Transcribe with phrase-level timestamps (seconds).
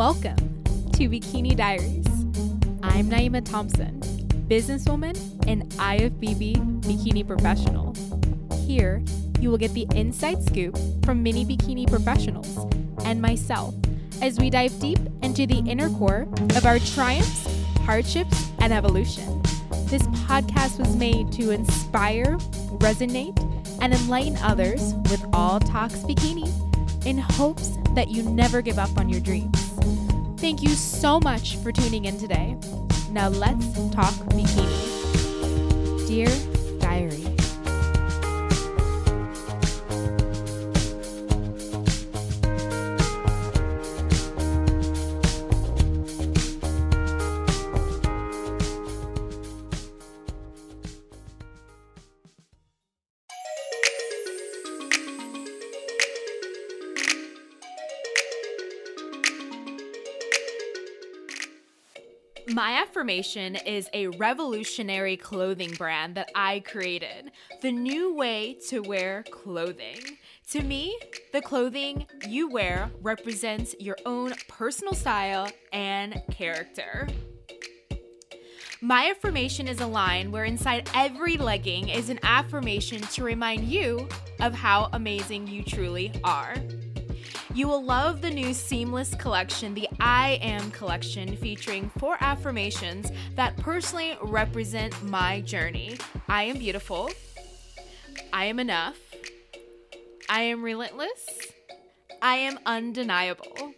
[0.00, 2.06] Welcome to Bikini Diaries.
[2.82, 4.00] I'm Naima Thompson,
[4.48, 5.14] businesswoman
[5.46, 7.94] and IFBB bikini professional.
[8.66, 9.04] Here,
[9.40, 12.48] you will get the inside scoop from many bikini professionals
[13.04, 13.74] and myself
[14.22, 16.26] as we dive deep into the inner core
[16.56, 17.46] of our triumphs,
[17.80, 19.42] hardships, and evolution.
[19.84, 22.38] This podcast was made to inspire,
[22.78, 23.38] resonate,
[23.82, 26.48] and enlighten others with all talks bikini
[27.04, 29.59] in hopes that you never give up on your dreams.
[30.40, 32.56] Thank you so much for tuning in today.
[33.10, 36.08] Now let's talk bikini.
[36.08, 36.49] Dear
[63.00, 67.32] My Affirmation is a revolutionary clothing brand that I created.
[67.62, 70.18] The new way to wear clothing.
[70.50, 70.98] To me,
[71.32, 77.08] the clothing you wear represents your own personal style and character.
[78.82, 84.10] My affirmation is a line where inside every legging is an affirmation to remind you
[84.40, 86.54] of how amazing you truly are.
[87.52, 93.56] You will love the new Seamless collection, the I Am collection, featuring four affirmations that
[93.56, 95.98] personally represent my journey.
[96.28, 97.10] I am beautiful.
[98.32, 98.98] I am enough.
[100.28, 101.26] I am relentless.
[102.22, 103.74] I am undeniable.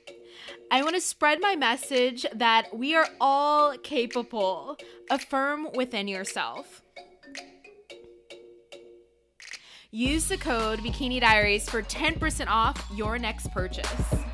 [0.70, 4.76] I want to spread my message that we are all capable.
[5.10, 6.81] Affirm within yourself.
[9.94, 14.31] Use the code Bikini Diaries for 10% off your next purchase.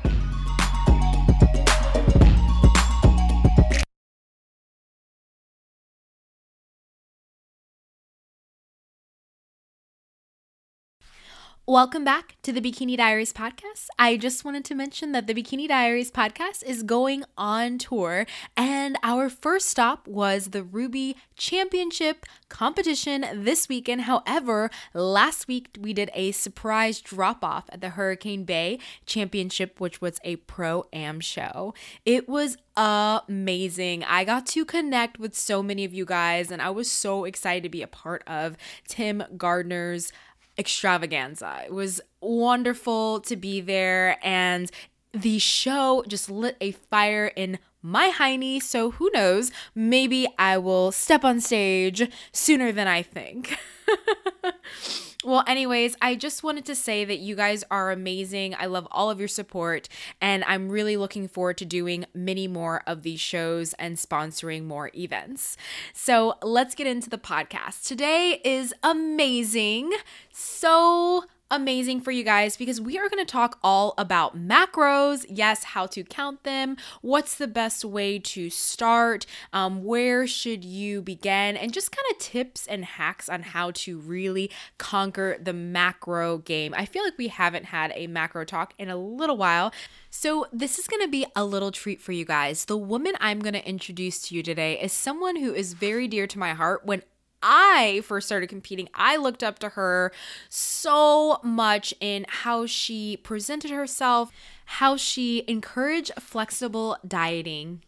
[11.67, 13.89] Welcome back to the Bikini Diaries podcast.
[13.99, 18.25] I just wanted to mention that the Bikini Diaries podcast is going on tour,
[18.57, 24.01] and our first stop was the Ruby Championship competition this weekend.
[24.01, 30.01] However, last week we did a surprise drop off at the Hurricane Bay Championship, which
[30.01, 31.75] was a pro am show.
[32.03, 34.03] It was amazing.
[34.05, 37.61] I got to connect with so many of you guys, and I was so excited
[37.61, 40.11] to be a part of Tim Gardner's
[40.59, 41.63] extravaganza.
[41.65, 44.69] It was wonderful to be there, and
[45.13, 48.61] the show just lit a fire in my hiney.
[48.61, 49.51] So who knows?
[49.73, 53.57] Maybe I will step on stage sooner than I think.
[55.25, 58.55] Well, anyways, I just wanted to say that you guys are amazing.
[58.57, 59.89] I love all of your support,
[60.21, 64.91] and I'm really looking forward to doing many more of these shows and sponsoring more
[64.95, 65.57] events.
[65.93, 67.85] So let's get into the podcast.
[67.85, 69.91] Today is amazing.
[70.31, 75.25] So amazing for you guys because we are going to talk all about macros.
[75.29, 81.01] Yes, how to count them, what's the best way to start, um, where should you
[81.01, 86.37] begin, and just kind of tips and hacks on how to really conquer the macro
[86.39, 86.73] game.
[86.77, 89.71] I feel like we haven't had a macro talk in a little while.
[90.11, 92.65] So, this is going to be a little treat for you guys.
[92.65, 96.25] The woman I'm going to introduce to you today is someone who is very dear
[96.27, 97.03] to my heart when
[97.41, 100.11] I first started competing, I looked up to her
[100.49, 104.31] so much in how she presented herself,
[104.65, 107.81] how she encouraged flexible dieting.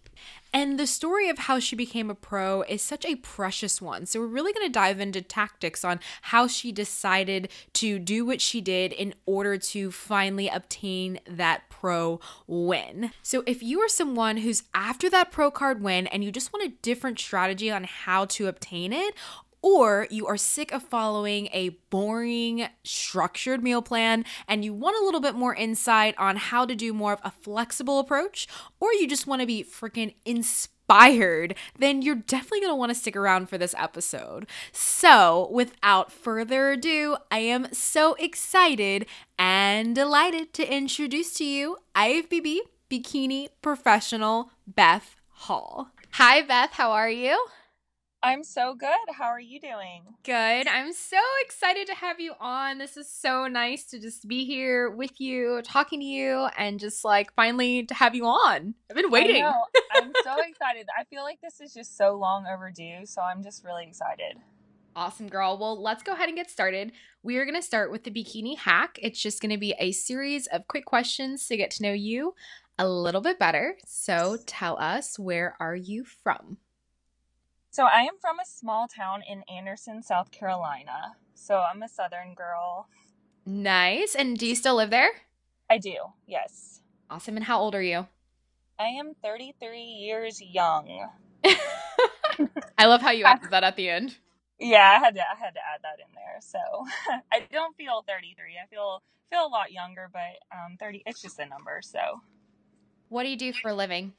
[0.53, 4.05] And the story of how she became a pro is such a precious one.
[4.05, 8.41] So, we're really going to dive into tactics on how she decided to do what
[8.41, 13.11] she did in order to finally obtain that pro win.
[13.23, 16.65] So, if you are someone who's after that pro card win and you just want
[16.65, 19.15] a different strategy on how to obtain it,
[19.61, 25.03] or you are sick of following a boring, structured meal plan and you want a
[25.03, 28.47] little bit more insight on how to do more of a flexible approach,
[28.79, 32.95] or you just want to be freaking inspired, then you're definitely going to want to
[32.95, 34.47] stick around for this episode.
[34.71, 39.05] So, without further ado, I am so excited
[39.37, 42.59] and delighted to introduce to you IFBB
[42.89, 45.91] Bikini Professional Beth Hall.
[46.13, 46.71] Hi, Beth.
[46.73, 47.47] How are you?
[48.23, 48.89] I'm so good.
[49.17, 50.03] How are you doing?
[50.23, 50.67] Good.
[50.67, 52.77] I'm so excited to have you on.
[52.77, 57.03] This is so nice to just be here with you, talking to you, and just
[57.03, 58.75] like finally to have you on.
[58.91, 59.43] I've been waiting.
[59.43, 59.53] I
[59.95, 60.85] am so excited.
[60.95, 64.37] I feel like this is just so long overdue, so I'm just really excited.
[64.95, 65.57] Awesome, girl.
[65.57, 66.91] Well, let's go ahead and get started.
[67.23, 68.99] We are going to start with the bikini hack.
[69.01, 72.35] It's just going to be a series of quick questions to get to know you
[72.77, 73.77] a little bit better.
[73.87, 76.57] So tell us, where are you from?
[77.71, 81.15] So I am from a small town in Anderson, South Carolina.
[81.33, 82.87] So I'm a southern girl.
[83.45, 84.13] Nice.
[84.15, 85.09] And do you still live there?
[85.69, 85.95] I do,
[86.27, 86.81] yes.
[87.09, 87.37] Awesome.
[87.37, 88.07] And how old are you?
[88.79, 91.09] I am 33 years young.
[92.77, 94.17] I love how you added that at the end.
[94.59, 96.37] Yeah, I had to I had to add that in there.
[96.41, 96.59] So
[97.31, 98.57] I don't feel 33.
[98.63, 102.21] I feel feel a lot younger, but um 30 it's just a number, so
[103.09, 104.13] What do you do for a living?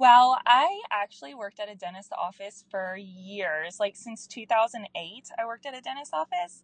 [0.00, 3.78] Well, I actually worked at a dentist office for years.
[3.78, 6.62] Like since 2008, I worked at a dentist office.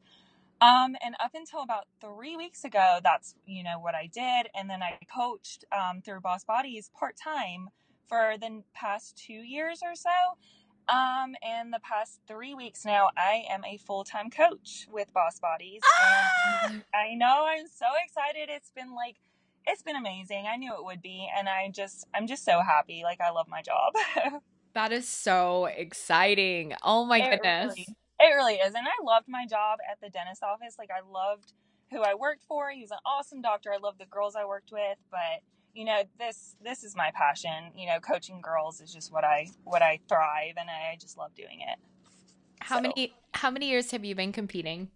[0.63, 4.71] Um, and up until about three weeks ago, that's you know what I did, and
[4.71, 7.69] then I coached um, through Boss Bodies part time
[8.09, 10.09] for the past two years or so.
[10.89, 15.41] Um, and the past three weeks now, I am a full time coach with Boss
[15.41, 15.83] Bodies.
[15.85, 16.69] Ah!
[16.71, 18.49] And I know I'm so excited.
[18.49, 19.17] It's been like
[19.67, 20.47] it's been amazing.
[20.49, 23.03] I knew it would be, and I just I'm just so happy.
[23.05, 23.95] Like I love my job.
[24.75, 26.75] that is so exciting.
[26.83, 27.75] Oh my it goodness.
[27.77, 27.87] Really,
[28.21, 28.75] it really is.
[28.75, 30.77] And I loved my job at the dentist office.
[30.79, 31.53] Like I loved
[31.91, 32.71] who I worked for.
[32.71, 33.73] He was an awesome doctor.
[33.73, 35.43] I loved the girls I worked with, but
[35.75, 37.73] you know, this this is my passion.
[37.77, 41.35] You know, coaching girls is just what I what I thrive and I just love
[41.35, 41.79] doing it.
[42.61, 42.83] How so.
[42.83, 44.91] many how many years have you been competing?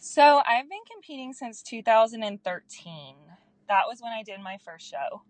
[0.00, 3.16] So, I've been competing since 2013
[3.68, 5.22] that was when I did my first show.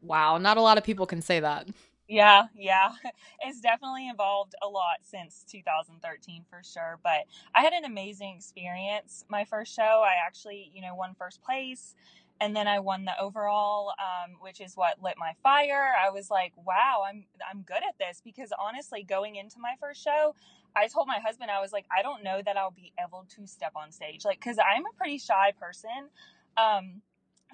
[0.00, 1.68] Wow, not a lot of people can say that.
[2.08, 2.92] Yeah, yeah.
[3.40, 9.24] It's definitely evolved a lot since 2013 for sure, but I had an amazing experience.
[9.28, 11.94] My first show, I actually, you know, won first place
[12.40, 15.92] and then I won the overall, um, which is what lit my fire.
[16.00, 20.02] I was like, "Wow, I'm I'm good at this." Because honestly, going into my first
[20.02, 20.34] show,
[20.76, 23.46] I told my husband, I was like, "I don't know that I'll be able to
[23.46, 26.10] step on stage, like, because I'm a pretty shy person."
[26.56, 27.02] Um,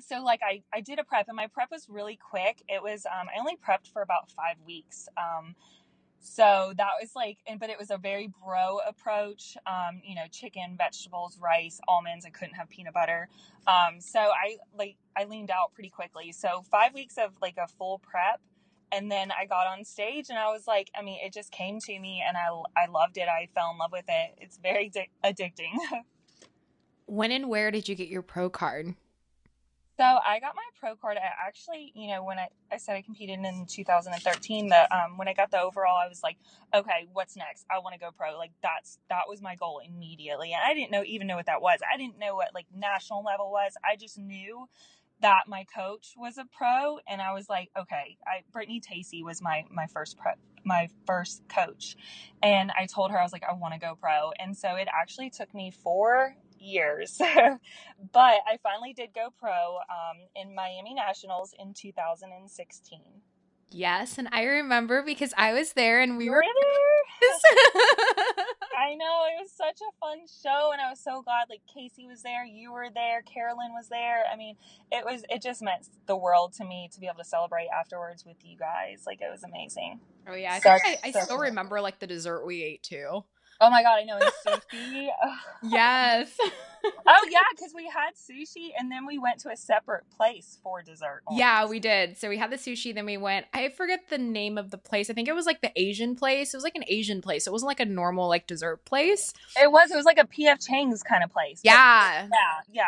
[0.01, 2.63] so like I, I did a prep and my prep was really quick.
[2.69, 5.55] It was um, i only prepped for about five weeks um,
[6.25, 10.25] so that was like and but it was a very bro approach um, you know
[10.31, 13.29] chicken vegetables rice almonds i couldn't have peanut butter.
[13.67, 16.33] Um, so i like i leaned out pretty quickly.
[16.33, 18.41] So five weeks of like a full prep
[18.93, 21.81] and then i got on stage and i was like i mean it just came
[21.81, 23.29] to me and i i loved it.
[23.29, 24.35] I fell in love with it.
[24.39, 25.77] It's very di- addicting.
[27.07, 28.95] When and where did you get your pro card
[29.97, 31.17] so I got my pro card.
[31.17, 35.29] I actually, you know, when I, I said I competed in 2013, the um, when
[35.29, 36.37] I got the overall, I was like,
[36.75, 37.65] okay, what's next?
[37.71, 38.37] I want to go pro.
[38.37, 41.63] Like that's that was my goal immediately, and I didn't know even know what that
[41.63, 41.81] was.
[41.93, 43.75] I didn't know what like national level was.
[43.85, 44.69] I just knew
[45.21, 49.41] that my coach was a pro, and I was like, okay, I Brittany Tacey was
[49.41, 50.33] my my first pro
[50.65, 51.95] my first coach
[52.43, 54.89] and i told her i was like i want to go pro and so it
[54.99, 57.19] actually took me four years.
[58.13, 63.01] but I finally did go pro um, in Miami Nationals in 2016.
[63.71, 67.31] Yes, and I remember because I was there and we were, were there.
[68.79, 71.47] I know it was such a fun show, and I was so glad.
[71.51, 74.23] Like Casey was there, you were there, Carolyn was there.
[74.33, 74.57] I mean,
[74.93, 78.25] it was it just meant the world to me to be able to celebrate afterwards
[78.25, 79.03] with you guys.
[79.07, 79.99] Like it was amazing.
[80.29, 83.25] Oh yeah, I, I, I still remember like the dessert we ate too.
[83.61, 84.19] Oh my god, I know.
[84.47, 85.09] Sushi.
[85.63, 86.37] yes.
[86.41, 90.83] oh yeah, because we had sushi and then we went to a separate place for
[90.83, 91.23] dessert.
[91.31, 92.19] Yeah, we did.
[92.19, 93.47] So we had the sushi, then we went.
[93.53, 95.11] I forget the name of the place.
[95.11, 96.53] I think it was like the Asian place.
[96.55, 97.47] It was like an Asian place.
[97.47, 99.33] It wasn't like a normal like dessert place.
[99.61, 99.91] It was.
[99.91, 101.61] It was like a PF Chang's kind of place.
[101.63, 102.29] Yeah.
[102.31, 102.61] Yeah.
[102.73, 102.85] Yeah.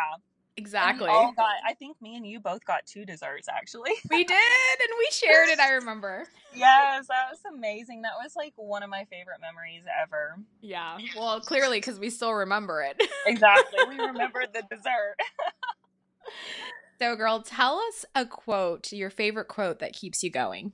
[0.57, 1.05] Exactly.
[1.07, 1.35] God,
[1.65, 3.91] I think me and you both got two desserts actually.
[4.09, 5.59] We did, and we shared it.
[5.59, 6.25] I remember.
[6.55, 8.01] yes, that was amazing.
[8.01, 10.39] That was like one of my favorite memories ever.
[10.61, 10.97] Yeah.
[11.15, 13.01] Well, clearly because we still remember it.
[13.27, 13.77] exactly.
[13.87, 15.15] We remember the dessert.
[16.99, 20.71] so, girl, tell us a quote, your favorite quote that keeps you going.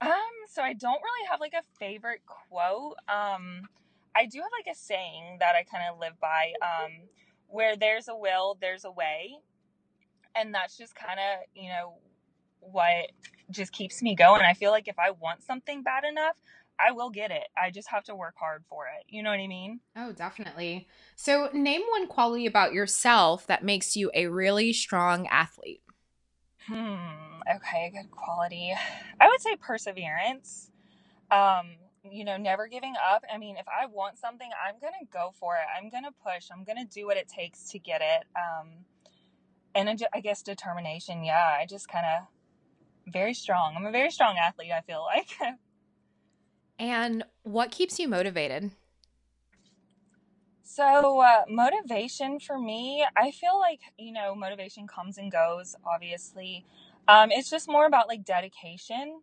[0.00, 0.10] Um.
[0.48, 2.96] So I don't really have like a favorite quote.
[3.08, 3.68] Um.
[4.16, 6.52] I do have like a saying that I kind of live by.
[6.62, 6.92] Um
[7.50, 9.38] where there's a will, there's a way.
[10.34, 11.94] And that's just kind of, you know,
[12.60, 13.10] what
[13.50, 14.42] just keeps me going.
[14.42, 16.36] I feel like if I want something bad enough,
[16.78, 17.48] I will get it.
[17.60, 19.04] I just have to work hard for it.
[19.08, 19.80] You know what I mean?
[19.96, 20.88] Oh, definitely.
[21.16, 25.82] So, name one quality about yourself that makes you a really strong athlete.
[26.66, 27.40] Hmm.
[27.56, 28.72] Okay, good quality.
[29.20, 30.70] I would say perseverance.
[31.30, 33.24] Um, you know, never giving up.
[33.32, 35.66] I mean, if I want something, I'm going to go for it.
[35.76, 36.48] I'm going to push.
[36.52, 38.24] I'm going to do what it takes to get it.
[38.36, 38.84] Um,
[39.74, 41.24] and I guess determination.
[41.24, 43.74] Yeah, I just kind of very strong.
[43.76, 45.28] I'm a very strong athlete, I feel like.
[46.78, 48.70] and what keeps you motivated?
[50.62, 56.64] So, uh, motivation for me, I feel like, you know, motivation comes and goes, obviously.
[57.08, 59.20] Um, it's just more about like dedication.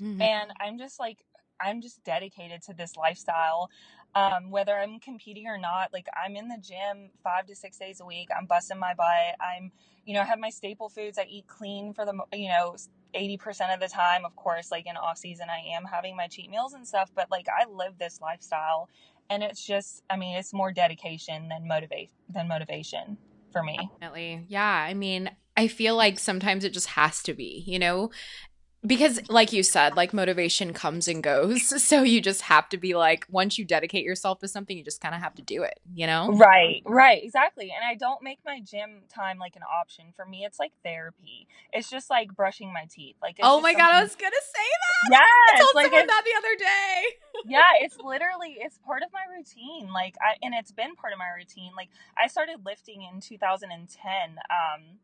[0.00, 0.22] Mm-hmm.
[0.22, 1.18] And I'm just like,
[1.60, 3.70] I'm just dedicated to this lifestyle.
[4.14, 8.00] Um, whether I'm competing or not, like I'm in the gym five to six days
[8.00, 8.28] a week.
[8.36, 9.36] I'm busting my butt.
[9.40, 9.70] I'm,
[10.06, 11.18] you know, I have my staple foods.
[11.18, 12.76] I eat clean for the, you know,
[13.14, 14.24] 80% of the time.
[14.24, 17.30] Of course, like in off season, I am having my cheat meals and stuff, but
[17.30, 18.88] like I live this lifestyle
[19.30, 23.16] and it's just i mean it's more dedication than motivate than motivation
[23.52, 27.62] for me definitely yeah i mean i feel like sometimes it just has to be
[27.66, 28.10] you know
[28.86, 31.74] because like you said like motivation comes and goes.
[31.88, 35.00] So you just have to be like once you dedicate yourself to something you just
[35.00, 36.30] kind of have to do it you know?
[36.32, 40.12] Right right exactly and i don't make my gym time like an option.
[40.14, 41.46] For me it's like therapy.
[41.72, 43.16] It's just like brushing my teeth.
[43.22, 44.68] Like oh my god i was gonna say
[45.10, 45.12] that!
[45.12, 47.02] Yeah i told like someone that the other day!
[47.46, 51.18] Yeah it's literally it's part of my routine like i and it's been part of
[51.18, 51.72] my routine.
[51.76, 54.98] Like i started lifting in 2010 um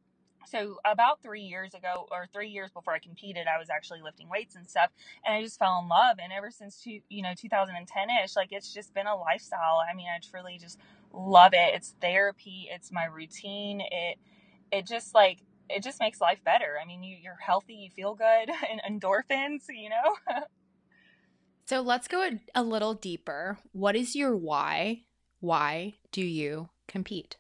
[0.49, 4.29] so about three years ago or three years before i competed i was actually lifting
[4.29, 4.91] weights and stuff
[5.25, 8.73] and i just fell in love and ever since two, you know 2010ish like it's
[8.73, 9.81] just been a lifestyle.
[9.91, 10.79] I mean i truly just
[11.13, 11.75] love it.
[11.75, 14.19] It's therapy it's my routine it
[14.73, 15.39] it just like
[15.71, 16.77] it just makes life better.
[16.81, 20.41] I mean you, you're healthy you feel good and endorphins you know?
[21.67, 23.57] So let's go a, a little deeper.
[23.73, 25.05] What is your why?
[25.41, 27.37] Why do you compete?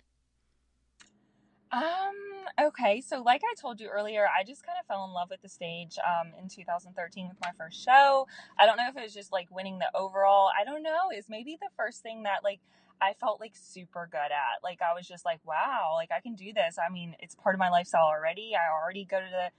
[1.71, 5.29] Um Okay, so like I told you earlier, I just kind of fell in love
[5.29, 8.29] with the stage um, in 2013 with my first show.
[8.57, 10.51] I don't know if it was just like winning the overall.
[10.59, 11.11] I don't know.
[11.17, 12.61] Is maybe the first thing that like
[13.01, 14.63] I felt like super good at.
[14.63, 16.77] Like I was just like, wow, like I can do this.
[16.79, 18.53] I mean, it's part of my lifestyle already.
[18.55, 19.51] I already go to the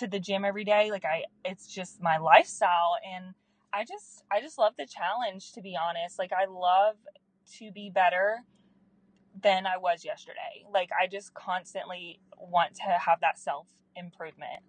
[0.00, 0.90] to the gym every day.
[0.90, 3.34] Like I, it's just my lifestyle, and
[3.72, 5.52] I just I just love the challenge.
[5.52, 6.96] To be honest, like I love
[7.58, 8.44] to be better
[9.40, 10.64] than I was yesterday.
[10.72, 14.62] Like I just constantly want to have that self improvement.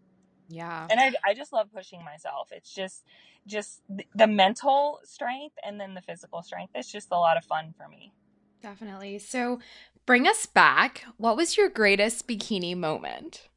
[0.50, 0.88] Yeah.
[0.90, 2.50] And I I just love pushing myself.
[2.52, 3.04] It's just
[3.48, 3.82] just
[4.16, 6.72] the mental strength and then the physical strength.
[6.76, 8.14] It's just a lot of fun for me.
[8.62, 9.20] Definitely.
[9.20, 9.60] So
[10.06, 11.04] bring us back.
[11.18, 13.50] What was your greatest bikini moment?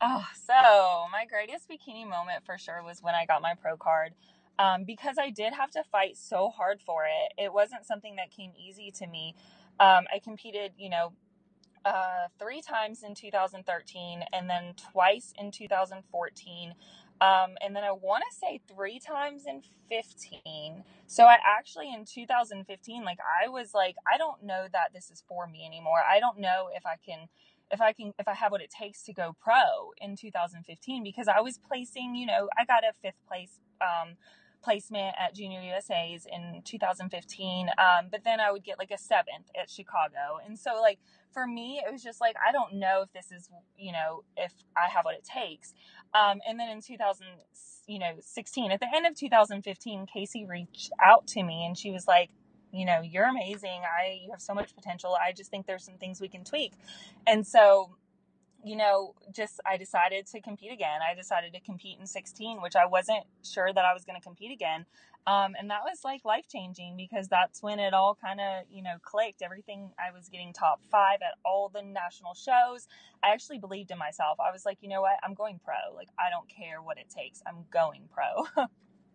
[0.00, 4.12] Oh, so my greatest bikini moment for sure was when I got my pro card.
[4.58, 7.42] Um, because I did have to fight so hard for it.
[7.42, 9.34] It wasn't something that came easy to me.
[9.80, 11.12] Um, I competed, you know,
[11.84, 16.74] uh, three times in 2013 and then twice in 2014.
[17.20, 20.84] Um, and then I want to say three times in 15.
[21.06, 25.22] So I actually, in 2015, like I was like, I don't know that this is
[25.28, 26.00] for me anymore.
[26.08, 27.28] I don't know if I can
[27.70, 31.28] if I can if I have what it takes to go pro in 2015 because
[31.28, 34.16] I was placing, you know, I got a fifth place um,
[34.64, 37.68] placement at Junior USA's in 2015.
[37.68, 40.40] Um, but then I would get like a seventh at Chicago.
[40.44, 40.98] And so, like,
[41.32, 44.52] for me, it was just like, I don't know if this is, you know, if
[44.76, 45.74] I have what it takes.
[46.14, 47.26] Um, and then in 2000,
[47.86, 51.90] you know, 16, at the end of 2015, Casey reached out to me and she
[51.90, 52.30] was like,
[52.72, 53.82] you know, you're amazing.
[53.84, 55.14] I, you have so much potential.
[55.14, 56.72] I just think there's some things we can tweak.
[57.26, 57.90] And so,
[58.64, 61.00] you know, just I decided to compete again.
[61.08, 64.24] I decided to compete in 16, which I wasn't sure that I was going to
[64.24, 64.86] compete again.
[65.26, 68.82] Um, and that was like life changing because that's when it all kind of, you
[68.82, 69.42] know, clicked.
[69.42, 72.88] Everything I was getting top five at all the national shows.
[73.22, 74.38] I actually believed in myself.
[74.40, 75.16] I was like, you know what?
[75.22, 75.94] I'm going pro.
[75.94, 77.42] Like, I don't care what it takes.
[77.46, 78.64] I'm going pro.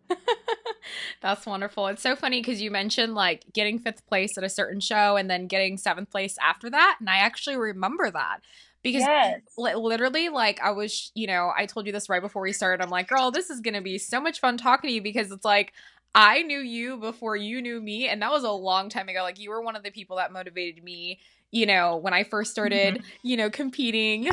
[1.21, 1.87] That's wonderful.
[1.87, 5.29] It's so funny because you mentioned like getting fifth place at a certain show and
[5.29, 6.97] then getting seventh place after that.
[6.99, 8.39] And I actually remember that
[8.83, 9.41] because yes.
[9.57, 12.83] literally like i was you know i told you this right before we started.
[12.83, 15.45] I'm like girl this is gonna be so much fun talking to you because it's
[15.45, 15.73] like
[16.15, 19.21] i knew you before you knew me and that was a long time ago.
[19.21, 21.19] Like you were one of the people that motivated me
[21.51, 23.07] you know when i first started mm-hmm.
[23.23, 24.29] you know competing.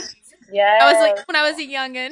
[0.53, 2.11] Yeah i was like when i was a youngin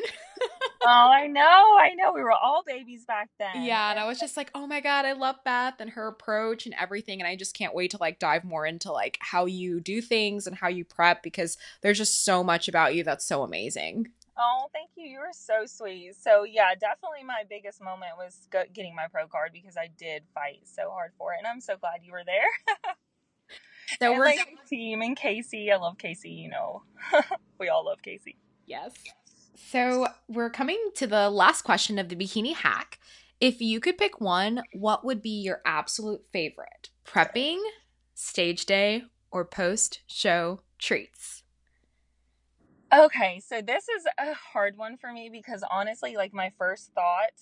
[0.82, 2.12] oh, I know, I know.
[2.12, 3.62] We were all babies back then.
[3.64, 6.66] Yeah, and I was just like, oh my god, I love Beth and her approach
[6.66, 9.80] and everything, and I just can't wait to like dive more into like how you
[9.80, 13.42] do things and how you prep because there's just so much about you that's so
[13.42, 14.08] amazing.
[14.36, 15.06] Oh, thank you.
[15.06, 16.14] You were so sweet.
[16.20, 20.62] So yeah, definitely my biggest moment was getting my pro card because I did fight
[20.64, 22.94] so hard for it, and I'm so glad you were there.
[24.00, 25.70] so and, we're like team and Casey.
[25.70, 26.30] I love Casey.
[26.30, 26.82] You know,
[27.58, 28.36] we all love Casey.
[28.66, 28.92] Yes.
[29.56, 32.98] So we're coming to the last question of the bikini hack.
[33.40, 36.90] If you could pick one, what would be your absolute favorite?
[37.04, 37.60] Prepping,
[38.14, 41.42] stage day, or post show treats?
[42.92, 47.32] Okay, so this is a hard one for me because honestly, like my first thought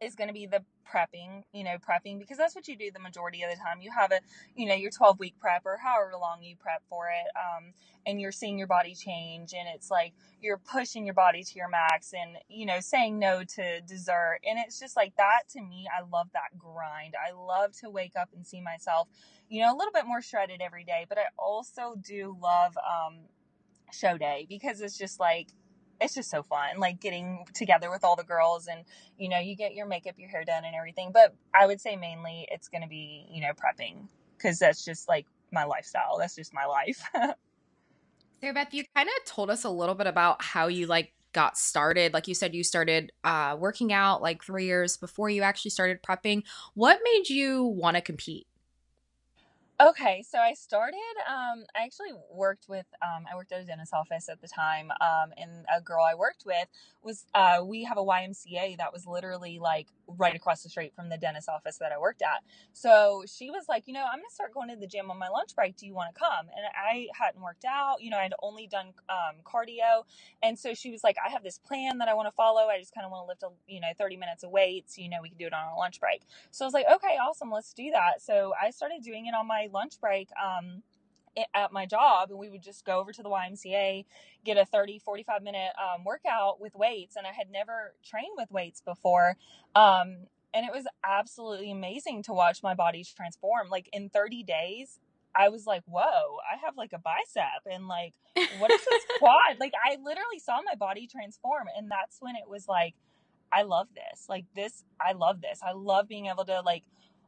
[0.00, 0.62] is going to be the
[0.92, 3.80] prepping, you know, prepping because that's what you do the majority of the time.
[3.80, 4.20] You have a,
[4.56, 7.26] you know, your 12 week prep or however long you prep for it.
[7.36, 7.72] Um,
[8.06, 11.68] and you're seeing your body change and it's like you're pushing your body to your
[11.68, 14.40] max and, you know, saying no to dessert.
[14.48, 17.14] And it's just like that to me, I love that grind.
[17.16, 19.08] I love to wake up and see myself,
[19.48, 23.20] you know, a little bit more shredded every day, but I also do love, um,
[23.92, 25.48] show day because it's just like
[26.00, 28.84] it's just so fun like getting together with all the girls and
[29.18, 31.96] you know you get your makeup your hair done and everything but i would say
[31.96, 36.36] mainly it's going to be you know prepping because that's just like my lifestyle that's
[36.36, 37.02] just my life
[38.40, 41.58] Sarah Beth, you kind of told us a little bit about how you like got
[41.58, 42.14] started.
[42.14, 46.02] Like you said, you started uh, working out like three years before you actually started
[46.02, 46.44] prepping.
[46.74, 48.46] What made you want to compete?
[49.80, 50.98] Okay, so I started.
[51.30, 52.86] Um, I actually worked with.
[53.00, 56.16] Um, I worked at a dentist office at the time, um, and a girl I
[56.16, 56.66] worked with
[57.04, 57.26] was.
[57.32, 61.18] Uh, we have a YMCA that was literally like right across the street from the
[61.18, 62.42] dentist office that I worked at.
[62.72, 65.28] So she was like, you know, I'm gonna start going to the gym on my
[65.28, 65.76] lunch break.
[65.76, 66.46] Do you want to come?
[66.56, 67.98] And I hadn't worked out.
[68.02, 70.02] You know, I'd only done um, cardio,
[70.42, 72.66] and so she was like, I have this plan that I want to follow.
[72.66, 74.98] I just kind of want to lift, a, you know, 30 minutes of weights.
[74.98, 76.22] You know, we can do it on our lunch break.
[76.50, 78.20] So I was like, okay, awesome, let's do that.
[78.22, 80.82] So I started doing it on my lunch break um,
[81.54, 84.04] at my job and we would just go over to the YMCA,
[84.44, 87.16] get a 30, 45 minute um, workout with weights.
[87.16, 89.36] And I had never trained with weights before.
[89.74, 93.68] Um, and it was absolutely amazing to watch my body transform.
[93.68, 94.98] Like in 30 days,
[95.34, 98.14] I was like, whoa, I have like a bicep and like,
[98.58, 99.58] what is this quad?
[99.60, 101.66] Like, I literally saw my body transform.
[101.76, 102.94] And that's when it was like,
[103.52, 104.26] I love this.
[104.28, 105.60] Like, this, I love this.
[105.64, 106.82] I love being able to like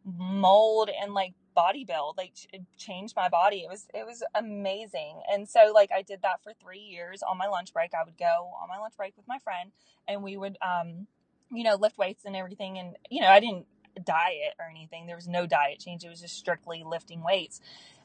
[0.05, 2.33] mold and like body build like
[2.79, 3.59] changed my body.
[3.59, 5.21] It was it was amazing.
[5.31, 7.93] And so like i did that for three years on my lunch break.
[7.93, 9.71] I would go on my lunch break with my friend
[10.09, 11.07] and we would um
[11.53, 12.79] you know lift weights and everything.
[12.79, 13.67] And you know i didn't
[14.05, 15.07] diet or anything.
[15.07, 16.03] There was no diet change.
[16.03, 17.61] It was just strictly lifting weights.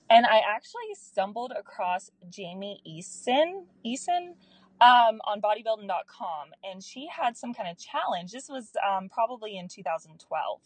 [0.09, 4.33] And i actually stumbled across jamie eason eason
[4.81, 8.33] um, on bodybuilding.com and she had some kind of challenge.
[8.33, 10.59] This was um, probably in 2012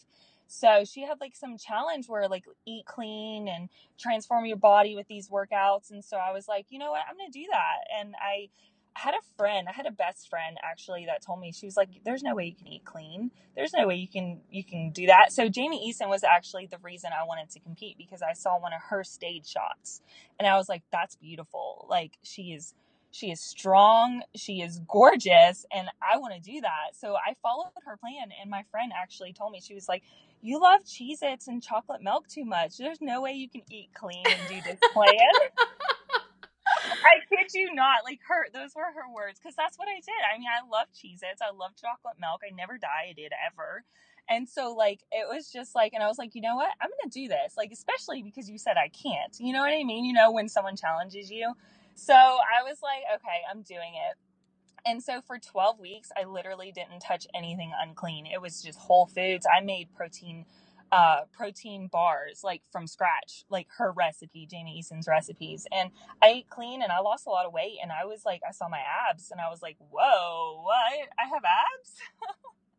[0.50, 3.68] so she had like some challenge where like eat clean and
[4.00, 5.92] transform your body with these workouts.
[5.92, 8.00] And so I was like, you know what, I'm to do that.
[8.00, 8.48] And I
[8.94, 11.88] had a friend, I had a best friend actually that told me she was like,
[12.04, 13.30] "There's no way you can eat clean.
[13.54, 16.78] There's no way you can you can do that." So Jamie Eason was actually the
[16.78, 20.02] reason I wanted to compete because I saw one of her stage shots,
[20.38, 21.86] and I was like, "That's beautiful.
[21.88, 22.74] Like she is
[23.10, 26.94] she is strong, she is gorgeous, and I want to do that.
[26.94, 30.02] So I followed her plan, and my friend actually told me, she was like,
[30.42, 32.78] You love Cheez Its and chocolate milk too much.
[32.78, 35.16] There's no way you can eat clean and do this plan.
[36.82, 38.04] I kid you not.
[38.04, 40.22] Like her, those were her words because that's what I did.
[40.32, 42.42] I mean, I love Cheez Its, I love chocolate milk.
[42.46, 43.84] I never dieted ever.
[44.28, 46.70] And so, like, it was just like, and I was like, you know what?
[46.80, 47.54] I'm going to do this.
[47.56, 49.34] Like, especially because you said I can't.
[49.40, 50.04] You know what I mean?
[50.04, 51.54] You know, when someone challenges you.
[52.00, 54.16] So I was like, okay, I'm doing it.
[54.86, 58.24] And so for 12 weeks, I literally didn't touch anything unclean.
[58.24, 59.46] It was just whole foods.
[59.46, 60.46] I made protein
[60.92, 65.66] uh, protein bars like from scratch, like her recipe, Jamie Eason's recipes.
[65.70, 65.90] And
[66.22, 67.76] I ate clean and I lost a lot of weight.
[67.82, 71.08] And I was like, I saw my abs and I was like, whoa, what?
[71.18, 71.94] I have abs?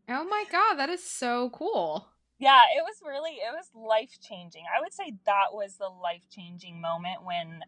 [0.09, 2.07] oh my God, that is so cool.
[2.39, 4.63] Yeah, it was really, it was life changing.
[4.75, 7.61] I would say that was the life changing moment when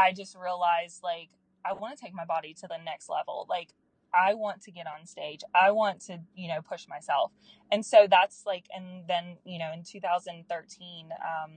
[0.00, 1.30] I just realized like
[1.64, 3.46] I want to take my body to the next level.
[3.48, 3.70] Like
[4.14, 5.42] I want to get on stage.
[5.54, 7.32] I want to, you know, push myself.
[7.70, 11.52] And so that's like and then, you know, in 2013 um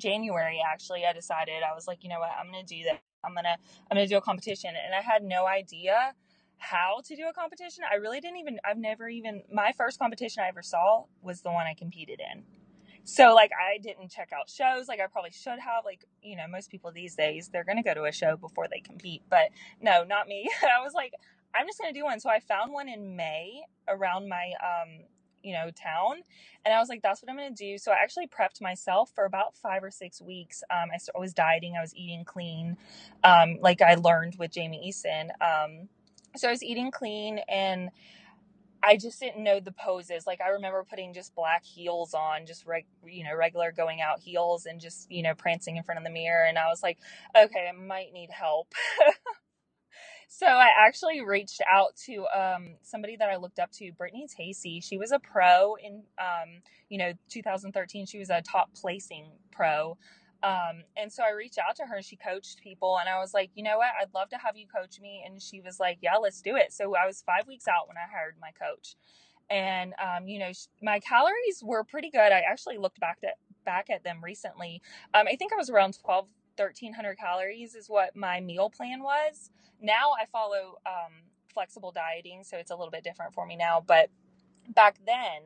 [0.00, 3.00] January actually I decided I was like, you know what, I'm going to do that.
[3.24, 3.56] I'm going to
[3.90, 6.14] I'm going to do a competition and I had no idea
[6.58, 7.84] how to do a competition.
[7.90, 11.50] I really didn't even I've never even my first competition I ever saw was the
[11.52, 12.44] one I competed in.
[13.04, 15.84] So like I didn't check out shows like I probably should have.
[15.84, 18.80] Like, you know, most people these days they're gonna go to a show before they
[18.80, 19.22] compete.
[19.28, 20.48] But no, not me.
[20.62, 21.12] I was like,
[21.54, 22.20] I'm just gonna do one.
[22.20, 25.04] So I found one in May around my um
[25.44, 26.22] you know, town.
[26.64, 27.78] And I was like, that's what I'm going to do.
[27.78, 30.62] So I actually prepped myself for about five or six weeks.
[30.70, 32.76] Um, I, I was dieting, I was eating clean,
[33.22, 35.28] um, like I learned with Jamie Eason.
[35.42, 35.88] Um,
[36.36, 37.90] so I was eating clean and
[38.84, 40.26] I just didn't know the poses.
[40.26, 44.20] Like I remember putting just black heels on, just reg, you know, regular going out
[44.20, 46.98] heels and just, you know, prancing in front of the mirror and I was like,
[47.36, 48.72] okay, I might need help.
[50.28, 54.80] so I actually reached out to um, somebody that I looked up to, Brittany Tacey.
[54.80, 58.06] She was a pro in um, you know, 2013.
[58.06, 59.96] She was a top placing pro.
[60.44, 63.34] Um, and so I reached out to her and she coached people and I was
[63.34, 63.90] like, you know what?
[64.00, 65.24] I'd love to have you coach me.
[65.26, 66.72] And she was like, yeah, let's do it.
[66.74, 68.88] So I was five weeks out when I hired my coach.
[69.50, 70.50] and um, you know
[70.82, 72.32] my calories were pretty good.
[72.32, 74.82] I actually looked back at back at them recently.
[75.14, 76.26] Um, I think I was around 12,
[76.56, 79.50] 1300 calories is what my meal plan was.
[79.80, 81.12] Now I follow um,
[81.52, 83.82] flexible dieting, so it's a little bit different for me now.
[83.86, 84.10] But
[84.74, 85.42] back then,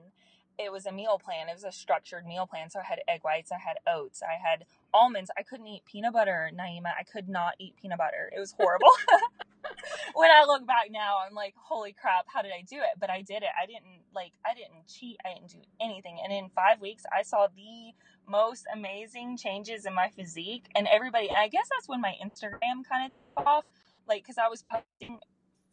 [0.59, 1.49] it was a meal plan.
[1.49, 2.71] It was a structured meal plan.
[2.71, 5.31] So I had egg whites, I had oats, I had almonds.
[5.38, 6.92] I couldn't eat peanut butter, Naima.
[6.98, 8.31] I could not eat peanut butter.
[8.35, 8.88] It was horrible.
[10.14, 12.98] when I look back now, I'm like, holy crap, how did I do it?
[12.98, 13.51] But I did it.
[13.61, 15.18] I didn't like I didn't cheat.
[15.24, 16.18] I didn't do anything.
[16.22, 17.92] And in 5 weeks, I saw the
[18.29, 22.85] most amazing changes in my physique and everybody and I guess that's when my Instagram
[22.87, 23.64] kind of off
[24.07, 25.18] like cuz I was posting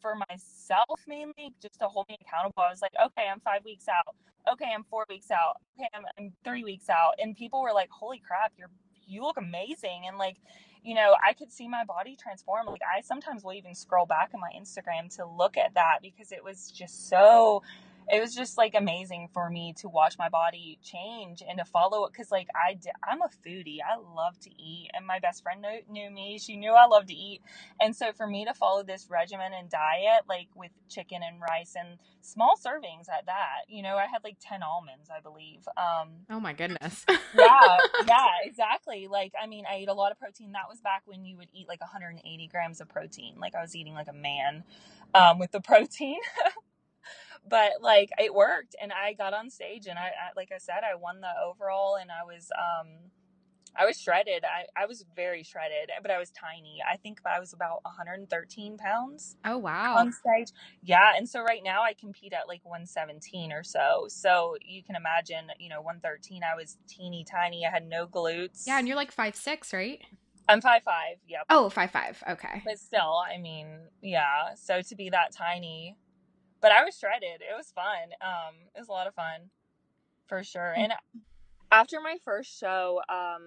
[0.00, 2.62] for myself mainly just to hold me accountable.
[2.62, 4.14] I was like, okay, I'm five weeks out.
[4.50, 5.60] Okay, I'm four weeks out.
[5.76, 7.14] Okay, I'm, I'm three weeks out.
[7.18, 8.70] And people were like, holy crap, you're
[9.06, 10.04] you look amazing.
[10.06, 10.36] And like,
[10.82, 12.66] you know, I could see my body transform.
[12.66, 16.32] Like I sometimes will even scroll back on my Instagram to look at that because
[16.32, 17.62] it was just so
[18.08, 22.04] it was just like amazing for me to watch my body change and to follow
[22.04, 23.78] it because like I did, I'm a foodie.
[23.82, 26.38] I love to eat and my best friend knew, knew me.
[26.38, 27.42] She knew I love to eat.
[27.80, 31.74] And so for me to follow this regimen and diet like with chicken and rice
[31.76, 36.10] and small servings at that you know I had like 10 almonds I believe um
[36.30, 37.04] oh my goodness.
[37.34, 39.08] Yeah yeah exactly.
[39.10, 40.52] Like I mean I ate a lot of protein.
[40.52, 43.34] That was back when you would eat like 180 grams of protein.
[43.40, 44.64] Like I was eating like a man
[45.14, 46.20] um, with the protein
[47.48, 50.80] but like it worked and i got on stage and I, I, like i said
[50.90, 52.88] i won the overall and i was um
[53.78, 57.38] i was shredded I, I was very shredded but i was tiny i think i
[57.38, 60.48] was about 113 pounds oh wow on stage
[60.82, 64.96] yeah and so right now i compete at like 117 or so so you can
[64.96, 68.96] imagine you know 113 i was teeny tiny i had no glutes yeah and you're
[68.96, 70.00] like five six right
[70.48, 71.16] I'm five five.
[71.26, 71.46] Yep.
[71.50, 72.22] Oh, five five.
[72.28, 72.62] Okay.
[72.64, 74.54] But still, I mean, yeah.
[74.54, 75.96] So to be that tiny,
[76.60, 77.40] but I was shredded.
[77.40, 78.12] It was fun.
[78.20, 79.50] Um, it was a lot of fun,
[80.26, 80.72] for sure.
[80.76, 80.92] And
[81.70, 83.42] after my first show, um,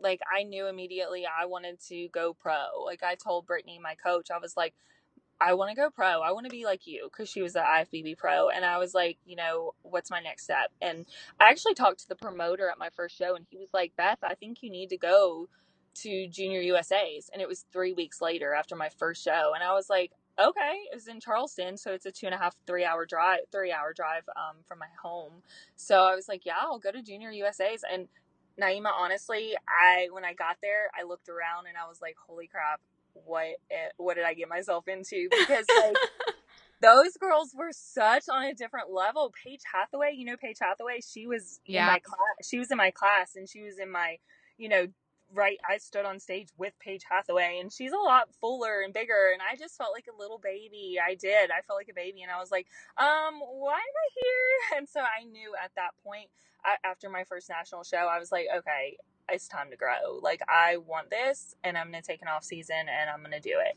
[0.00, 2.84] like I knew immediately I wanted to go pro.
[2.84, 4.74] Like I told Brittany, my coach, I was like,
[5.40, 6.20] I want to go pro.
[6.20, 8.48] I want to be like you because she was the IFBB pro.
[8.48, 10.70] And I was like, you know, what's my next step?
[10.80, 11.04] And
[11.40, 14.18] I actually talked to the promoter at my first show and he was like, Beth,
[14.22, 15.48] I think you need to go
[15.94, 17.28] to Junior USA's.
[17.32, 19.52] And it was three weeks later after my first show.
[19.54, 22.38] And I was like, okay it was in charleston so it's a two and a
[22.38, 25.42] half three hour drive three hour drive um, from my home.
[25.76, 28.08] So i was like yeah i'll go to junior usa's and
[28.60, 32.46] naima honestly i when i got there i looked around and i was like holy
[32.46, 32.80] crap
[33.14, 35.28] what it, what did i get myself into?
[35.30, 35.96] Because like
[36.80, 39.32] those girls were such on a different level.
[39.44, 41.00] Paige hathaway you know paige hathaway?
[41.00, 41.86] She was yeah.
[41.86, 44.16] in my class she was in my class and she was in my
[44.58, 44.86] you know
[45.34, 49.30] right I stood on stage with Paige Hathaway and she's a lot fuller and bigger
[49.32, 50.98] and I just felt like a little baby.
[51.04, 51.50] I did.
[51.50, 52.66] I felt like a baby and I was like,
[52.98, 54.78] um, why am I here?
[54.78, 56.28] And so I knew at that point
[56.84, 58.96] after my first national show, I was like, okay,
[59.28, 60.18] it's time to grow.
[60.20, 63.32] Like I want this and I'm going to take an off season and I'm going
[63.32, 63.76] to do it.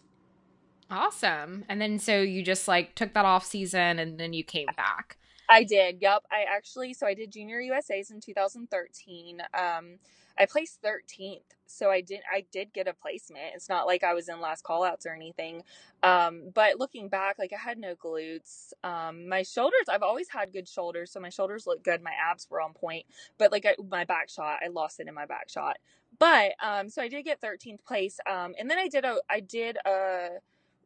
[0.89, 1.65] Awesome.
[1.68, 5.18] And then so you just like took that off season and then you came back.
[5.50, 5.98] I did.
[6.02, 6.24] Yep.
[6.32, 9.41] I actually so I did Junior USA's in 2013.
[9.54, 9.98] Um
[10.38, 13.54] I placed 13th, so I did I did get a placement.
[13.54, 15.63] It's not like I was in last callouts or anything.
[16.04, 18.74] Um, but looking back, like I had no glutes.
[18.84, 22.02] Um, my shoulders, I've always had good shoulders, so my shoulders look good.
[22.04, 23.06] My abs were on point,
[23.38, 25.78] but like I, my back shot, I lost it in my back shot.
[26.19, 28.19] But um, so I did get 13th place.
[28.30, 30.28] Um, and then I did a I did a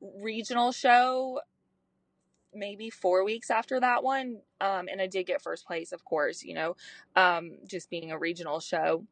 [0.01, 1.41] regional show
[2.53, 4.39] maybe four weeks after that one.
[4.61, 6.75] Um, and I did get first place, of course, you know,
[7.15, 9.05] um, just being a regional show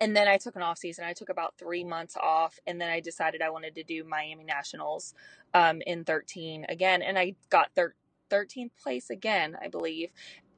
[0.00, 1.04] and then I took an off season.
[1.04, 4.44] I took about three months off, and then I decided I wanted to do Miami
[4.44, 5.14] Nationals
[5.54, 7.94] um, in 13 again, and I got thir-
[8.30, 10.10] 13th place again, I believe.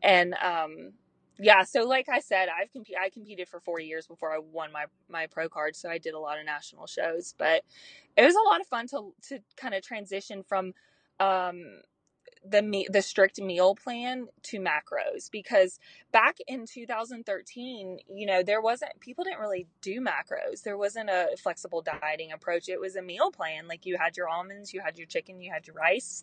[0.03, 0.93] And um,
[1.39, 4.73] yeah, so like I said, I've comp- I competed for four years before I won
[4.73, 7.63] my my pro card, so I did a lot of national shows, but
[8.17, 10.75] it was a lot of fun to to kind of transition from
[11.21, 11.83] um,
[12.45, 15.79] the me- the strict meal plan to macros because
[16.11, 20.63] back in 2013 you know there wasn't people didn't really do macros.
[20.63, 22.69] There wasn't a flexible dieting approach.
[22.69, 23.69] It was a meal plan.
[23.69, 26.23] Like you had your almonds you had your chicken you had your rice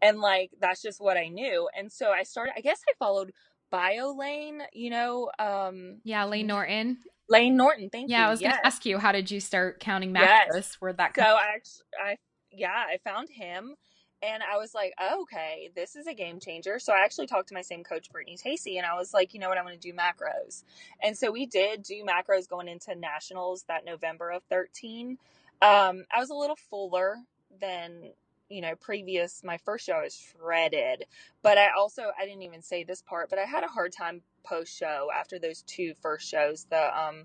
[0.00, 1.68] and like that's just what i knew.
[1.76, 3.32] And so i started i guess i followed
[3.72, 6.98] Biolayne, you know um yeah Layne norton.
[7.28, 9.80] Layne norton thank yeah, you yeah i was gonna ask you how did you start
[9.80, 10.54] counting macros?
[10.54, 10.76] Yes.
[10.78, 11.58] where that so i
[12.00, 12.16] i
[12.52, 13.74] yeah i found him
[14.22, 16.78] and I was like, oh, okay, this is a game changer.
[16.78, 19.40] So I actually talked to my same coach, Brittany Tacey, and I was like, you
[19.40, 20.64] know what, I'm going to do macros.
[21.02, 25.18] And so we did do macros going into nationals that November of 13.
[25.62, 27.16] Um, I was a little fuller
[27.60, 28.12] than
[28.48, 31.04] you know, previous my first show I was shredded,
[31.42, 34.22] but I also I didn't even say this part, but I had a hard time
[34.44, 37.24] post show after those two first shows, the um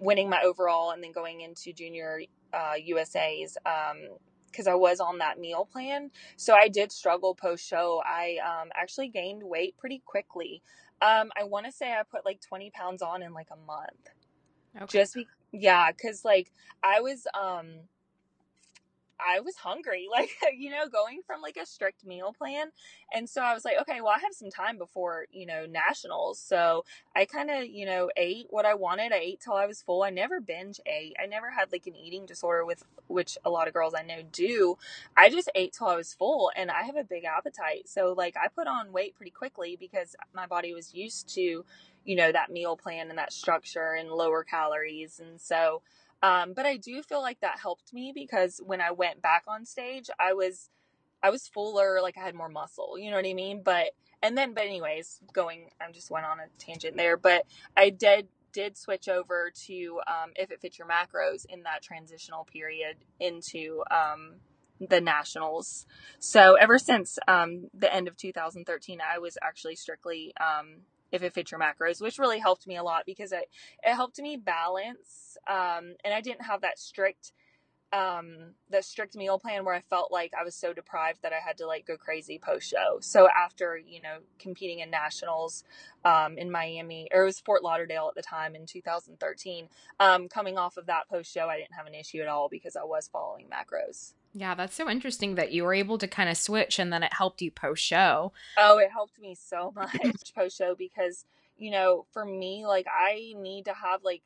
[0.00, 2.20] winning my overall and then going into junior
[2.52, 4.18] uh, USA's um
[4.50, 6.10] because I was on that meal plan.
[6.36, 8.02] So I did struggle post show.
[8.04, 10.62] I um, actually gained weight pretty quickly.
[11.00, 14.08] Um, I want to say I put like 20 pounds on in like a month.
[14.76, 14.98] Okay.
[14.98, 17.88] Just be- yeah, because like I was um
[19.26, 22.68] I was hungry, like, you know, going from like a strict meal plan.
[23.12, 26.38] And so I was like, okay, well, I have some time before, you know, nationals.
[26.38, 26.84] So
[27.16, 29.12] I kind of, you know, ate what I wanted.
[29.12, 30.02] I ate till I was full.
[30.02, 31.16] I never binge ate.
[31.22, 34.22] I never had like an eating disorder with which a lot of girls I know
[34.30, 34.76] do.
[35.16, 37.88] I just ate till I was full and I have a big appetite.
[37.88, 41.64] So like I put on weight pretty quickly because my body was used to,
[42.04, 45.20] you know, that meal plan and that structure and lower calories.
[45.20, 45.82] And so,
[46.22, 49.64] um, but I do feel like that helped me because when I went back on
[49.64, 50.70] stage, I was
[51.22, 53.62] I was fuller, like I had more muscle, you know what I mean?
[53.64, 57.44] But and then but anyways, going I just went on a tangent there, but
[57.76, 62.44] I did did switch over to um, if it fits your macros in that transitional
[62.44, 64.36] period into um,
[64.80, 65.86] the nationals.
[66.18, 70.78] So ever since um, the end of 2013, I was actually strictly um,
[71.12, 73.48] if it fits your macros, which really helped me a lot because it,
[73.82, 75.36] it helped me balance.
[75.48, 77.32] Um, and I didn't have that strict,
[77.92, 81.38] um, the strict meal plan where I felt like I was so deprived that I
[81.44, 82.98] had to like go crazy post show.
[83.00, 85.64] So after, you know, competing in nationals,
[86.04, 89.68] um, in Miami, or it was Fort Lauderdale at the time in 2013,
[90.00, 92.76] um, coming off of that post show, I didn't have an issue at all because
[92.76, 94.12] I was following macros.
[94.34, 97.12] Yeah, that's so interesting that you were able to kind of switch and then it
[97.14, 98.32] helped you post show.
[98.58, 101.24] Oh, it helped me so much post show because,
[101.56, 104.22] you know, for me, like I need to have like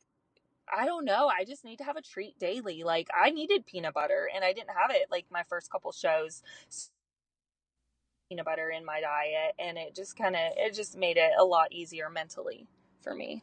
[0.75, 2.83] I don't know, I just need to have a treat daily.
[2.83, 6.41] Like I needed peanut butter and I didn't have it like my first couple shows
[8.29, 11.43] peanut butter in my diet and it just kind of it just made it a
[11.43, 12.67] lot easier mentally
[13.03, 13.41] for me.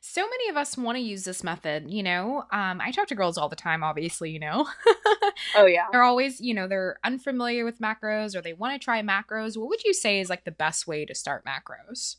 [0.00, 2.44] So many of us want to use this method, you know.
[2.50, 4.66] Um, I talk to girls all the time, obviously, you know.
[5.56, 5.86] oh yeah.
[5.92, 9.56] They're always, you know, they're unfamiliar with macros or they want to try macros.
[9.56, 12.16] What would you say is like the best way to start macros?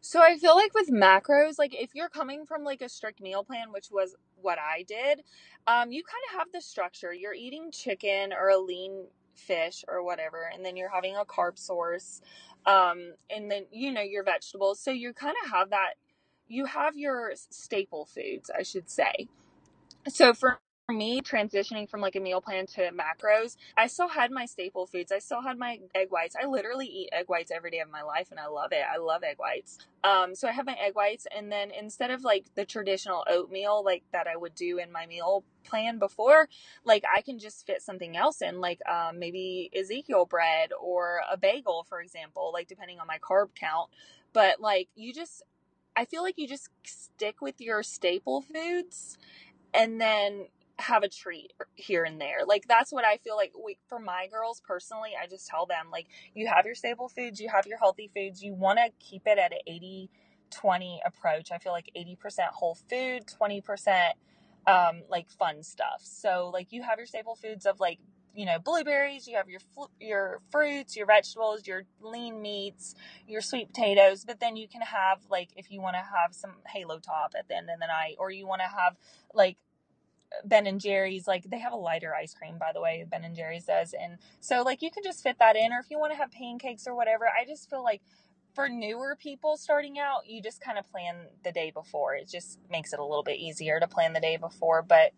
[0.00, 3.44] So I feel like with macros, like if you're coming from like a strict meal
[3.44, 5.22] plan, which was what I did,
[5.66, 7.12] um, you kind of have the structure.
[7.14, 11.58] You're eating chicken or a lean fish or whatever, and then you're having a carb
[11.58, 12.22] source,
[12.66, 14.80] um, and then you know your vegetables.
[14.80, 15.94] So you kind of have that
[16.48, 19.28] you have your staple foods, I should say.
[20.08, 20.60] So for
[20.92, 25.12] me transitioning from like a meal plan to macros i still had my staple foods.
[25.12, 26.36] I still had my egg whites.
[26.40, 28.84] I literally eat egg whites every day of my life and i love it.
[28.92, 29.78] I love egg whites.
[30.04, 33.82] Um so i have my egg whites and then instead of like the traditional oatmeal
[33.84, 36.48] like that i would do in my meal plan before
[36.84, 41.36] like i can just fit something else in like um, maybe ezekiel bread or a
[41.36, 43.90] bagel for example like depending on my carb count.
[44.32, 45.42] But like you just
[45.96, 49.18] I feel like you just stick with your staple foods
[49.74, 50.46] and then
[50.80, 52.40] have a treat here and there.
[52.46, 55.86] Like that's what I feel like we, for my girls personally, I just tell them
[55.92, 59.22] like you have your staple foods, you have your healthy foods, you want to keep
[59.26, 60.10] it at an 80
[60.50, 61.52] 20 approach.
[61.52, 62.16] I feel like 80%
[62.52, 64.10] whole food, 20%
[64.66, 66.00] um like fun stuff.
[66.02, 67.98] So like you have your staple foods of like
[68.34, 69.60] you know blueberries you have your
[70.00, 72.94] your fruits your vegetables your lean meats
[73.26, 76.52] your sweet potatoes but then you can have like if you want to have some
[76.68, 78.96] halo top at the end of the night or you want to have
[79.34, 79.56] like
[80.44, 83.34] Ben and Jerry's like they have a lighter ice cream by the way Ben and
[83.34, 86.12] Jerry's does and so like you can just fit that in or if you want
[86.12, 88.02] to have pancakes or whatever I just feel like
[88.54, 92.58] for newer people starting out you just kind of plan the day before it just
[92.70, 95.12] makes it a little bit easier to plan the day before but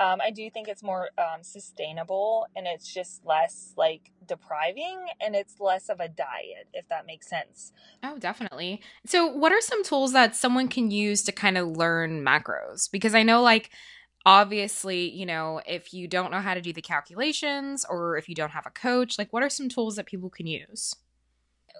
[0.00, 5.34] um, I do think it's more um, sustainable and it's just less like depriving and
[5.34, 7.72] it's less of a diet, if that makes sense.
[8.02, 8.80] Oh, definitely.
[9.06, 12.88] So, what are some tools that someone can use to kind of learn macros?
[12.90, 13.70] Because I know, like,
[14.28, 18.34] obviously, you know, if you don't know how to do the calculations or if you
[18.34, 20.94] don't have a coach, like, what are some tools that people can use?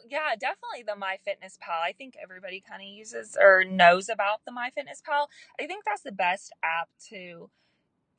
[0.08, 1.82] yeah, definitely the MyFitnessPal.
[1.82, 5.26] I think everybody kind of uses or knows about the MyFitnessPal.
[5.60, 7.50] I think that's the best app to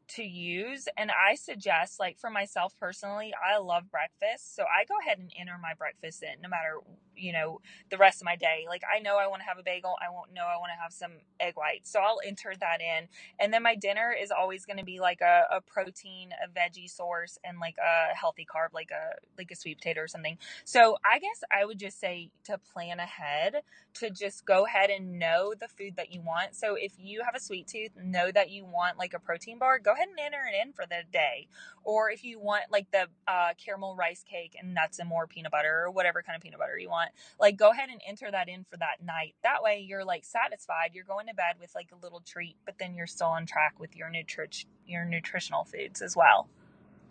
[0.10, 4.96] to use and i suggest like for myself personally i love breakfast so i go
[5.00, 6.80] ahead and enter my breakfast in no matter
[7.20, 8.66] you know the rest of my day.
[8.68, 10.82] Like i know i want to have a bagel i won't know i want to
[10.82, 13.08] have some egg whites so i'll enter that in.
[13.40, 16.90] And then my dinner is always going to be like a, a protein a veggie
[16.90, 20.38] source and like a healthy carb like a like a sweet potato or something.
[20.66, 23.56] So i guess i would just say to plan ahead
[23.96, 26.56] to just go ahead and know the food that you want.
[26.56, 29.80] So if you have a sweet tooth know that you want like a protein bar
[29.80, 31.48] go ahead and enter it in for the day.
[31.84, 35.52] Or if you want like the uh, caramel rice cake and nuts and more peanut
[35.52, 37.09] butter or whatever kind of peanut butter you want,
[37.40, 39.36] like go ahead and enter that in for that night.
[39.44, 40.92] That way you're like satisfied.
[40.94, 43.80] You're going to bed with like a little treat, but then you're still on track
[43.80, 46.48] with your nutri- your nutritional foods as well.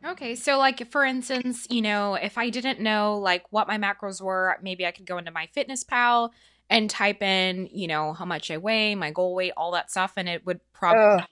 [0.04, 4.20] Okay, so like for instance, you know, if I didn't know like what my macros
[4.22, 6.32] were, maybe I could go into my fitness pal
[6.70, 10.12] and type in, you know, how much I weigh, my goal weight, all that stuff,
[10.16, 11.24] and it would probably Ugh.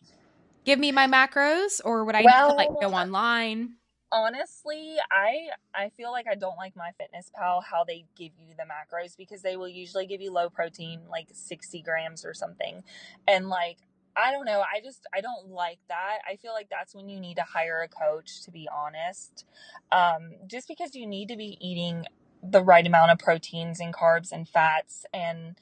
[0.64, 3.74] give me my macros, or would I well, like go online?
[4.16, 8.54] Honestly, I I feel like I don't like my fitness pal how they give you
[8.56, 12.82] the macros because they will usually give you low protein, like sixty grams or something,
[13.28, 13.76] and like
[14.16, 14.62] I don't know.
[14.62, 16.20] I just I don't like that.
[16.26, 19.44] I feel like that's when you need to hire a coach to be honest.
[19.92, 22.06] Um, just because you need to be eating
[22.42, 25.56] the right amount of proteins and carbs and fats and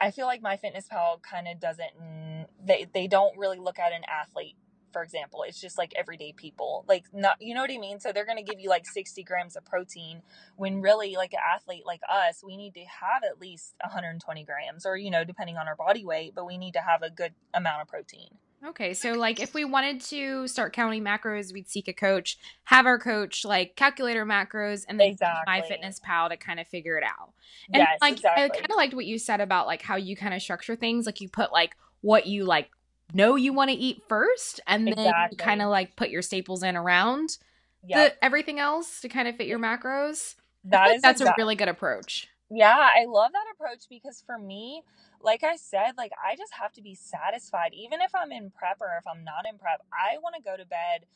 [0.00, 3.92] I feel like my fitness pal kind of doesn't they they don't really look at
[3.92, 4.56] an athlete
[4.92, 8.12] for example it's just like everyday people like not you know what i mean so
[8.12, 10.22] they're going to give you like 60 grams of protein
[10.56, 14.86] when really like an athlete like us we need to have at least 120 grams
[14.86, 17.34] or you know depending on our body weight but we need to have a good
[17.54, 21.88] amount of protein Okay, so like if we wanted to start counting macros, we'd seek
[21.88, 25.42] a coach, have our coach like calculate our macros, and then exactly.
[25.46, 27.32] my fitness pal to kind of figure it out.
[27.72, 28.44] And yes, like exactly.
[28.44, 31.06] I kind of liked what you said about like how you kind of structure things.
[31.06, 32.70] Like you put like what you like
[33.12, 35.36] know you want to eat first, and then exactly.
[35.36, 37.38] kind of like put your staples in around
[37.86, 38.18] yep.
[38.18, 40.34] the everything else to kind of fit your macros.
[40.64, 42.28] That is that's a really good approach.
[42.50, 44.82] Yeah, I love that approach because for me,
[45.22, 47.72] like I said, like I just have to be satisfied.
[47.74, 50.56] Even if I'm in prep or if I'm not in prep, I want to go
[50.56, 51.06] to bed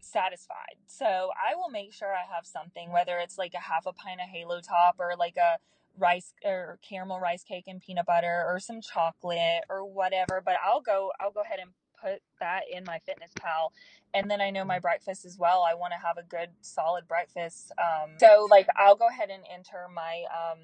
[0.00, 0.76] satisfied.
[0.86, 4.20] So I will make sure I have something, whether it's like a half a pint
[4.20, 5.58] of Halo Top or like a
[5.98, 10.42] rice or caramel rice cake and peanut butter or some chocolate or whatever.
[10.44, 13.72] But I'll go, I'll go ahead and put that in my fitness pal
[14.14, 17.08] and then i know my breakfast as well i want to have a good solid
[17.08, 20.60] breakfast um, so like i'll go ahead and enter my um,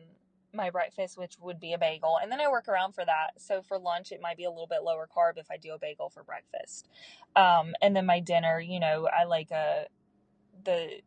[0.55, 2.19] my breakfast, which would be a bagel.
[2.23, 3.33] And then I work around for that.
[3.39, 5.79] So for lunch, it might be a little bit lower carb if I do a
[5.79, 6.89] bagel for breakfast.
[7.37, 9.87] Um, and then my dinner, you know, I like a,
[10.65, 11.01] the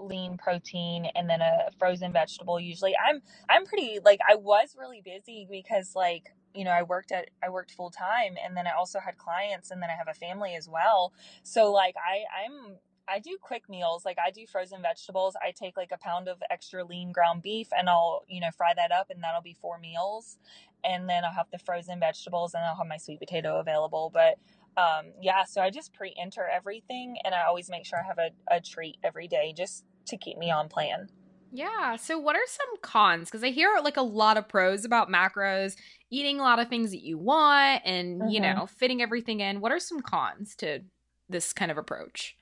[0.00, 5.02] lean protein and then a frozen vegetable usually i'm i'm pretty like i was really
[5.04, 8.72] busy because like you know i worked at i worked full time and then i
[8.72, 11.12] also had clients and then i have a family as well
[11.44, 12.76] so like i i'm
[13.08, 14.04] I do quick meals.
[14.04, 15.36] Like I do frozen vegetables.
[15.42, 18.72] I take like a pound of extra lean ground beef and I'll, you know, fry
[18.76, 20.38] that up and that'll be four meals.
[20.84, 24.10] And then I'll have the frozen vegetables and I'll have my sweet potato available.
[24.12, 24.36] But
[24.76, 28.18] um, yeah, so I just pre enter everything and I always make sure I have
[28.18, 31.08] a, a treat every day just to keep me on plan.
[31.52, 31.94] Yeah.
[31.94, 33.30] So, what are some cons?
[33.30, 35.76] Because I hear like a lot of pros about macros,
[36.10, 38.28] eating a lot of things that you want, and mm-hmm.
[38.28, 39.60] you know, fitting everything in.
[39.60, 40.80] What are some cons to
[41.28, 42.36] this kind of approach?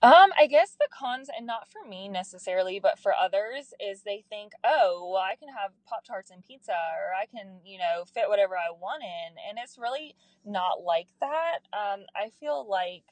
[0.00, 4.24] Um, I guess the cons, and not for me necessarily, but for others, is they
[4.28, 8.04] think, oh, well, I can have Pop Tarts and pizza, or I can, you know,
[8.14, 9.34] fit whatever I want in.
[9.48, 11.58] And it's really not like that.
[11.72, 13.02] Um, I feel like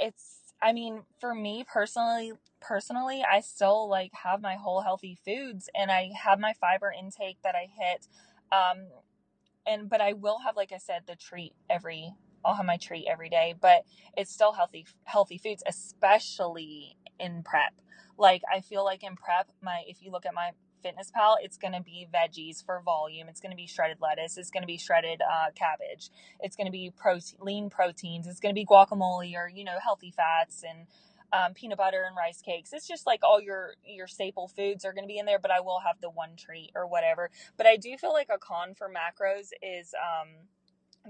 [0.00, 5.68] it's, I mean, for me personally, personally, I still like have my whole healthy foods
[5.76, 8.08] and I have my fiber intake that I hit.
[8.50, 8.86] Um,
[9.66, 13.06] and, but I will have, like I said, the treat every I'll have my treat
[13.10, 13.84] every day, but
[14.16, 17.74] it's still healthy healthy foods, especially in prep.
[18.18, 20.52] Like I feel like in prep, my if you look at my
[20.82, 24.36] fitness pal it's going to be veggies for volume it's going to be shredded lettuce
[24.36, 28.40] it's going to be shredded uh, cabbage it's going to be protein lean proteins it's
[28.40, 30.86] going to be guacamole or you know healthy fats and
[31.32, 34.92] um, peanut butter and rice cakes it's just like all your your staple foods are
[34.92, 37.66] going to be in there but i will have the one treat or whatever but
[37.66, 40.28] i do feel like a con for macros is um,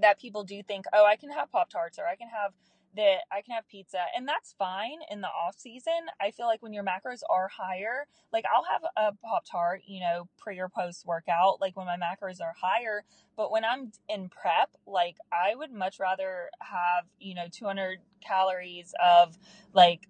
[0.00, 2.52] that people do think, oh, I can have Pop Tarts or I can have
[2.94, 5.92] that I can have pizza and that's fine in the off season.
[6.20, 10.00] I feel like when your macros are higher, like I'll have a Pop Tart, you
[10.00, 13.04] know, pre or post workout, like when my macros are higher.
[13.36, 18.92] But when I'm in prep, like I would much rather have, you know, 200 calories
[19.02, 19.38] of
[19.72, 20.08] like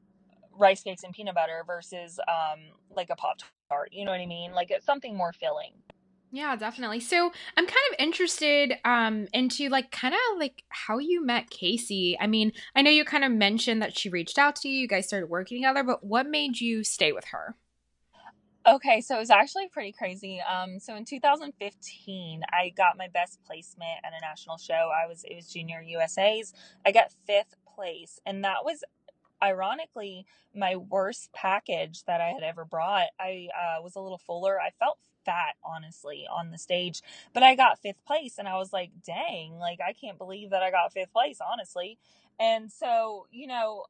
[0.58, 2.60] rice cakes and peanut butter versus um
[2.94, 3.90] like a Pop Tart.
[3.92, 4.52] You know what I mean?
[4.52, 5.72] Like it's something more filling.
[6.34, 7.00] Yeah, definitely.
[7.00, 12.16] So I'm kind of interested um into like kind of like how you met Casey.
[12.18, 14.88] I mean, I know you kind of mentioned that she reached out to you, you
[14.88, 17.56] guys started working together, but what made you stay with her?
[18.66, 20.40] Okay, so it was actually pretty crazy.
[20.40, 24.90] Um, so in 2015, I got my best placement at a national show.
[24.94, 26.54] I was it was Junior USA's.
[26.87, 28.85] I got fifth place, and that was
[29.42, 30.24] ironically
[30.54, 33.08] my worst package that I had ever brought.
[33.20, 34.58] I uh, was a little fuller.
[34.60, 37.02] I felt fat, honestly, on the stage.
[37.33, 40.62] But I got fifth place, and I was like, dang, like I can't believe that
[40.62, 41.98] I got fifth place, honestly.
[42.38, 43.85] And so, you know,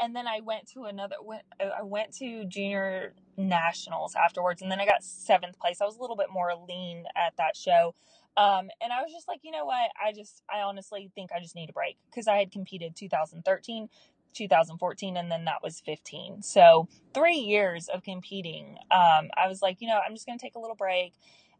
[0.00, 1.16] and then I went to another.
[1.22, 5.80] Went, I went to junior nationals afterwards, and then I got seventh place.
[5.80, 7.94] I was a little bit more lean at that show,
[8.36, 9.90] um, and I was just like, you know what?
[10.00, 13.88] I just, I honestly think I just need a break because I had competed 2013,
[14.34, 16.42] 2014, and then that was 15.
[16.42, 18.76] So three years of competing.
[18.90, 21.14] Um, I was like, you know, I'm just going to take a little break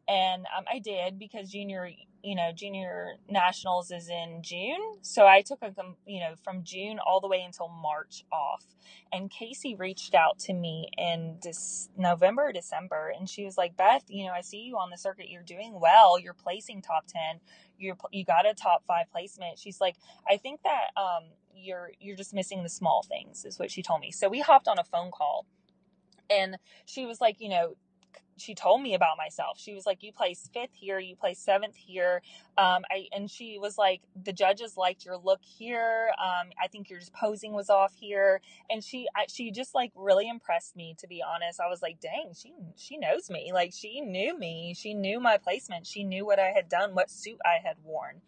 [0.08, 1.90] and um, I did because junior,
[2.24, 4.80] you know, junior nationals is in June.
[5.02, 5.72] So I took a,
[6.06, 8.64] you know, from June all the way until March off.
[9.12, 14.04] And Casey reached out to me in this November, December, and she was like, Beth,
[14.08, 15.30] you know, I see you on the circuit.
[15.30, 16.18] You're doing well.
[16.18, 17.40] You're placing top ten.
[17.78, 19.58] You're you got a top five placement.
[19.58, 19.96] She's like,
[20.28, 24.00] I think that um, you're you're just missing the small things, is what she told
[24.00, 24.10] me.
[24.10, 25.46] So we hopped on a phone call
[26.30, 27.76] and she was like, you know,
[28.40, 29.58] she told me about myself.
[29.58, 32.22] She was like, "You place fifth here, you place seventh here."
[32.56, 36.10] Um, I and she was like, "The judges liked your look here.
[36.18, 40.28] Um, I think your posing was off here." And she I, she just like really
[40.28, 40.94] impressed me.
[40.98, 43.50] To be honest, I was like, "Dang, she she knows me.
[43.52, 44.74] Like she knew me.
[44.76, 45.86] She knew my placement.
[45.86, 48.22] She knew what I had done, what suit I had worn."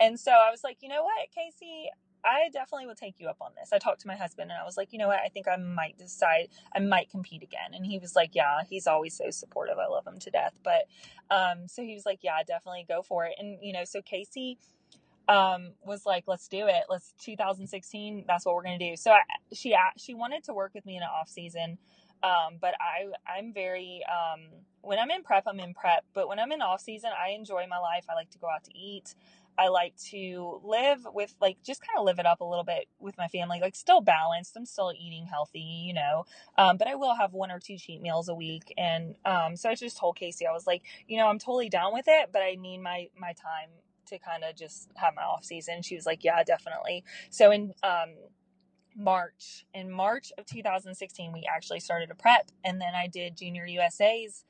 [0.00, 1.90] And so I was like, "You know what, Casey?
[2.24, 3.72] I definitely would take you up on this.
[3.72, 5.20] I talked to my husband and I was like, you know what?
[5.24, 7.74] I think I might decide I might compete again.
[7.74, 9.78] And he was like, yeah, he's always so supportive.
[9.78, 10.54] I love him to death.
[10.62, 10.86] But
[11.30, 13.34] um, so he was like, yeah, definitely go for it.
[13.38, 14.58] And you know, so Casey
[15.28, 16.84] um, was like, let's do it.
[16.88, 18.24] Let's 2016.
[18.26, 18.96] That's what we're gonna do.
[18.96, 19.20] So I,
[19.52, 21.78] she she wanted to work with me in an off season.
[22.22, 24.40] Um, but I I'm very um,
[24.82, 26.04] when I'm in prep, I'm in prep.
[26.14, 28.06] But when I'm in off season, I enjoy my life.
[28.10, 29.14] I like to go out to eat.
[29.58, 32.86] I like to live with like just kind of live it up a little bit
[32.98, 34.56] with my family, like still balanced.
[34.56, 36.24] I'm still eating healthy, you know,
[36.56, 38.72] um, but I will have one or two cheat meals a week.
[38.78, 41.92] And um, so I just told Casey, I was like, you know, I'm totally down
[41.92, 43.70] with it, but I need my my time
[44.06, 45.82] to kind of just have my off season.
[45.82, 47.04] She was like, yeah, definitely.
[47.30, 48.14] So in um,
[48.96, 53.66] March, in March of 2016, we actually started a prep, and then I did Junior
[53.66, 54.44] USA's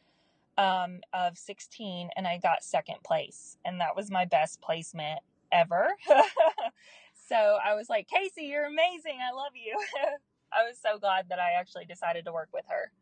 [0.61, 3.57] um, of 16 and I got second place.
[3.65, 5.89] And that was my best placement ever.
[7.29, 9.19] so I was like, Casey, you're amazing.
[9.21, 9.75] I love you.
[10.53, 12.93] I was so glad that I actually decided to work with her.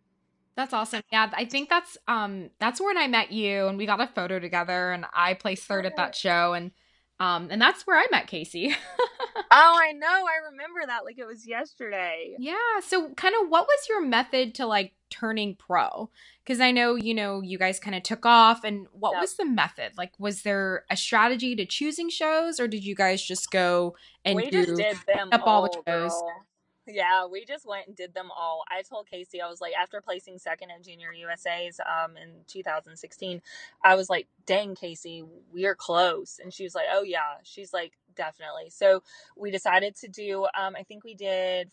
[0.55, 1.03] That's awesome.
[1.11, 4.39] Yeah, I think that's um that's when I met you and we got a photo
[4.39, 6.73] together and I placed third at that show and
[7.21, 8.75] um, and that's where I met Casey.
[9.37, 10.07] oh, I know.
[10.07, 12.37] I remember that like it was yesterday.
[12.39, 12.81] Yeah.
[12.85, 16.11] So, kind of, what was your method to like turning pro?
[16.45, 19.23] Because I know you know you guys kind of took off, and what yep.
[19.23, 19.93] was the method?
[19.99, 24.37] Like, was there a strategy to choosing shows, or did you guys just go and
[24.37, 26.13] we do just did them up all, all the shows?
[26.13, 26.45] Girl.
[26.89, 28.65] Yeah, we just went and did them all.
[28.71, 33.43] I told Casey, I was like, after placing second in Junior USA's um, in 2016,
[33.85, 35.23] I was like, dang, Casey,
[35.53, 36.41] we're close.
[36.43, 37.37] And she was like, oh, yeah.
[37.43, 38.71] She's like, definitely.
[38.71, 39.03] So
[39.37, 41.71] we decided to do, um, I think we did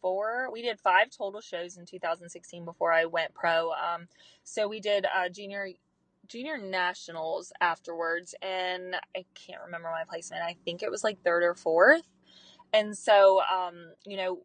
[0.00, 3.72] four, we did five total shows in 2016 before I went pro.
[3.72, 4.08] Um,
[4.42, 5.68] so we did uh, Junior
[6.26, 11.42] junior nationals afterwards and i can't remember my placement i think it was like third
[11.42, 12.02] or fourth
[12.72, 14.40] and so, um, you know,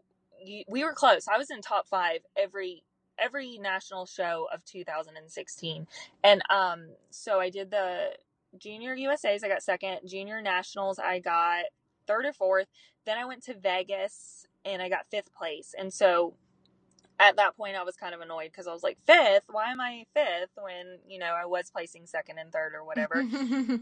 [0.68, 1.28] we were close.
[1.28, 2.84] I was in top five every
[3.20, 5.88] every national show of 2016,
[6.24, 8.12] and um, so I did the
[8.58, 9.44] junior USA's.
[9.44, 10.00] I got second.
[10.06, 11.66] Junior nationals, I got
[12.08, 12.68] third or fourth.
[13.06, 15.74] Then I went to Vegas and I got fifth place.
[15.78, 16.36] And so
[17.20, 19.46] at that point I was kind of annoyed because I was like, fifth?
[19.50, 23.24] Why am I fifth when, you know, I was placing second and third or whatever.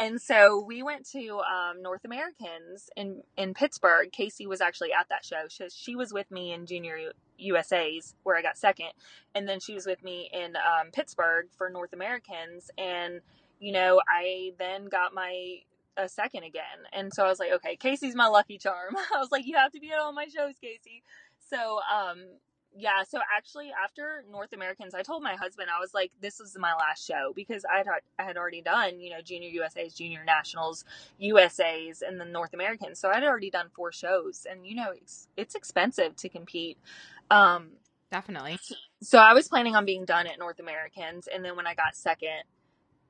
[0.00, 4.10] And so we went to um, North Americans in in Pittsburgh.
[4.10, 5.42] Casey was actually at that show.
[5.48, 8.92] She, she was with me in Junior USA's where I got second,
[9.34, 12.70] and then she was with me in um, Pittsburgh for North Americans.
[12.78, 13.20] And
[13.58, 15.58] you know, I then got my
[15.98, 18.96] a second again, and so I was like, okay, Casey's my lucky charm.
[19.14, 21.02] I was like, you have to be at all my shows, Casey.
[21.50, 22.24] So um,
[22.76, 26.56] yeah, so actually after North Americans, I told my husband I was like, this is
[26.58, 27.86] my last show because I had
[28.18, 30.84] I had already done you know Junior USA's, Junior Nationals,
[31.18, 32.98] USA's, and then North Americans.
[32.98, 36.78] So I'd already done four shows, and you know it's it's expensive to compete.
[37.30, 37.70] Um,
[38.10, 38.58] Definitely.
[39.02, 41.94] So I was planning on being done at North Americans, and then when I got
[41.94, 42.42] second,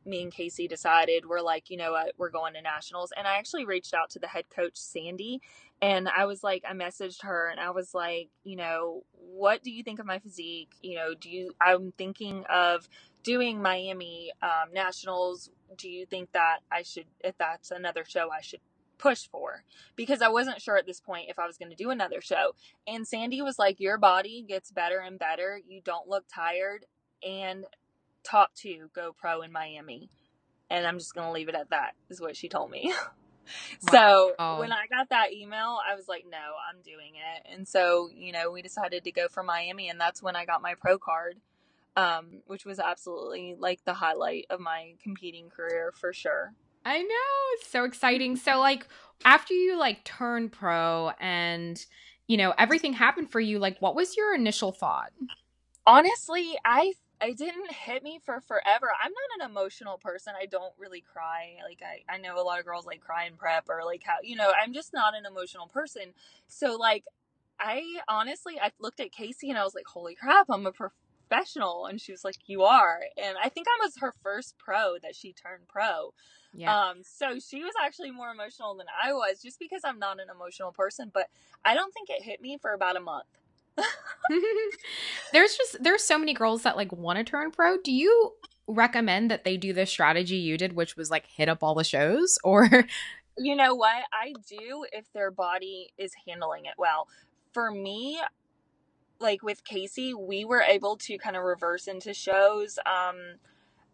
[0.05, 3.13] me and Casey decided we're like, you know what, we're going to nationals.
[3.17, 5.41] And I actually reached out to the head coach, Sandy,
[5.83, 9.71] and I was like, I messaged her and I was like, you know, what do
[9.71, 10.73] you think of my physique?
[10.83, 12.89] You know, do you, I'm thinking of
[13.23, 15.51] doing Miami um, nationals.
[15.77, 18.61] Do you think that I should, if that's another show, I should
[18.99, 19.65] push for
[19.97, 22.53] because I wasn't sure at this point if I was going to do another show.
[22.87, 25.59] And Sandy was like, Your body gets better and better.
[25.67, 26.85] You don't look tired
[27.27, 27.65] and
[28.23, 30.11] top two go pro in Miami.
[30.69, 32.93] And I'm just going to leave it at that, is what she told me.
[33.91, 34.59] so wow.
[34.59, 37.47] when I got that email, I was like, no, I'm doing it.
[37.53, 40.63] And so, you know, we decided to go for Miami, and that's when I got
[40.63, 41.37] my pro card,
[41.97, 46.53] um, which was absolutely like the highlight of my competing career for sure.
[46.85, 47.55] I know.
[47.55, 48.37] It's so exciting.
[48.37, 48.87] So, like,
[49.25, 51.85] after you like turn pro and,
[52.27, 55.13] you know, everything happened for you, like, what was your initial thought?
[55.87, 58.89] Honestly, I it didn't hit me for forever.
[59.03, 60.35] I'm not an emotional person.
[60.41, 61.57] I don't really cry.
[61.63, 64.17] Like I, I know a lot of girls like cry in prep or like how
[64.23, 66.15] you know, I'm just not an emotional person.
[66.49, 67.05] So like
[67.59, 71.87] I honestly I looked at Casey and I was like, Holy crap, I'm a professional
[71.87, 75.15] and she was like, You are and I think I was her first pro that
[75.15, 76.15] she turned pro.
[76.53, 76.75] Yeah.
[76.75, 80.29] Um, so she was actually more emotional than I was just because I'm not an
[80.35, 81.29] emotional person, but
[81.65, 83.27] I don't think it hit me for about a month.
[85.33, 87.77] there's just there's so many girls that like want to turn pro.
[87.79, 88.33] Do you
[88.67, 91.85] recommend that they do the strategy you did, which was like hit up all the
[91.85, 92.87] shows, or?
[93.39, 94.03] You know what?
[94.13, 97.09] I do if their body is handling it well.
[97.55, 98.21] For me,
[99.19, 102.79] like with Casey, we were able to kind of reverse into shows.
[102.85, 103.37] Um,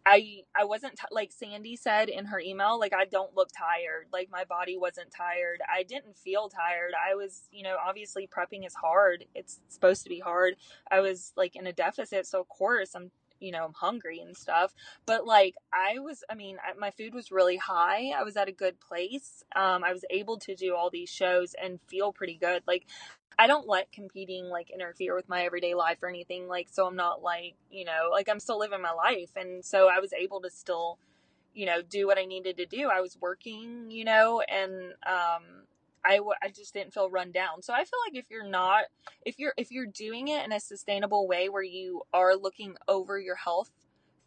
[0.07, 4.07] I I wasn't t- like Sandy said in her email like I don't look tired.
[4.13, 5.61] Like my body wasn't tired.
[5.69, 6.93] I didn't feel tired.
[6.95, 9.25] I was you know obviously prepping is hard.
[9.35, 10.55] It's supposed to be hard.
[10.91, 14.35] I was like in a deficit so of course I'm you know I'm hungry and
[14.35, 14.73] stuff
[15.05, 18.47] but like I was I mean I, my food was really high I was at
[18.47, 22.35] a good place um I was able to do all these shows and feel pretty
[22.35, 22.85] good like
[23.39, 26.47] I don't let competing like interfere with my everyday life or anything.
[26.47, 29.29] Like, so I'm not like, you know, like I'm still living my life.
[29.35, 30.97] And so I was able to still,
[31.53, 32.89] you know, do what I needed to do.
[32.89, 35.66] I was working, you know, and, um,
[36.07, 37.61] I, w- I just didn't feel run down.
[37.61, 38.85] So I feel like if you're not,
[39.25, 43.19] if you're, if you're doing it in a sustainable way where you are looking over
[43.19, 43.71] your health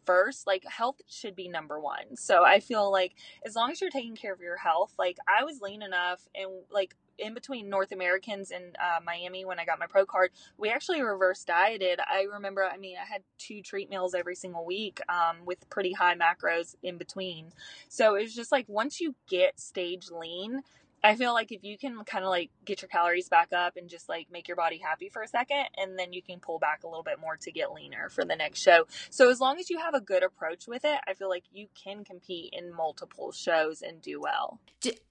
[0.05, 2.15] first, like health should be number one.
[2.15, 3.13] So I feel like
[3.45, 6.51] as long as you're taking care of your health, like I was lean enough and
[6.71, 10.69] like in between North Americans and uh, Miami when I got my pro card, we
[10.69, 11.99] actually reverse dieted.
[11.99, 15.93] I remember, I mean, I had two treat meals every single week um, with pretty
[15.93, 17.51] high macros in between.
[17.87, 20.61] So it was just like once you get stage lean,
[21.03, 23.89] I feel like if you can kind of like get your calories back up and
[23.89, 26.83] just like make your body happy for a second, and then you can pull back
[26.83, 28.85] a little bit more to get leaner for the next show.
[29.09, 31.67] So as long as you have a good approach with it, I feel like you
[31.81, 34.59] can compete in multiple shows and do well.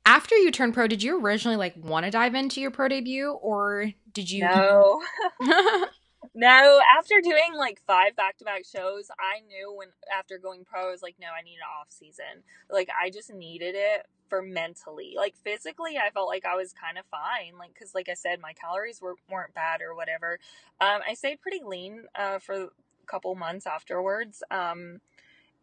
[0.06, 3.30] After you turned pro, did you originally like want to dive into your pro debut,
[3.30, 4.44] or did you?
[4.44, 5.00] No.
[6.34, 10.88] No, after doing like five back to back shows, I knew when after going pro,
[10.88, 12.44] I was like, no, I need an off season.
[12.70, 15.14] Like, I just needed it for mentally.
[15.16, 17.58] Like, physically, I felt like I was kind of fine.
[17.58, 20.38] Like, because, like I said, my calories were, weren't bad or whatever.
[20.80, 22.68] Um, I stayed pretty lean uh, for a
[23.06, 24.44] couple months afterwards.
[24.52, 25.00] Um,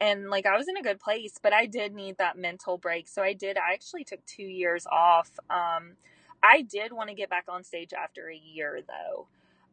[0.01, 3.07] and like I was in a good place, but I did need that mental break.
[3.07, 5.31] So I did, I actually took two years off.
[5.49, 5.93] Um,
[6.43, 9.27] I did want to get back on stage after a year though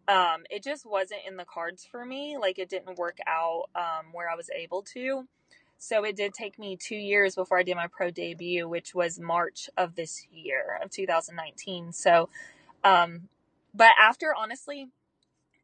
[0.09, 2.37] um, it just wasn't in the cards for me.
[2.39, 5.27] Like it didn't work out um, where I was able to.
[5.79, 9.19] So it did take me two years before I did my pro debut, which was
[9.19, 11.93] March of this year of 2019.
[11.93, 12.29] So,
[12.83, 13.29] um,
[13.75, 14.89] but after honestly,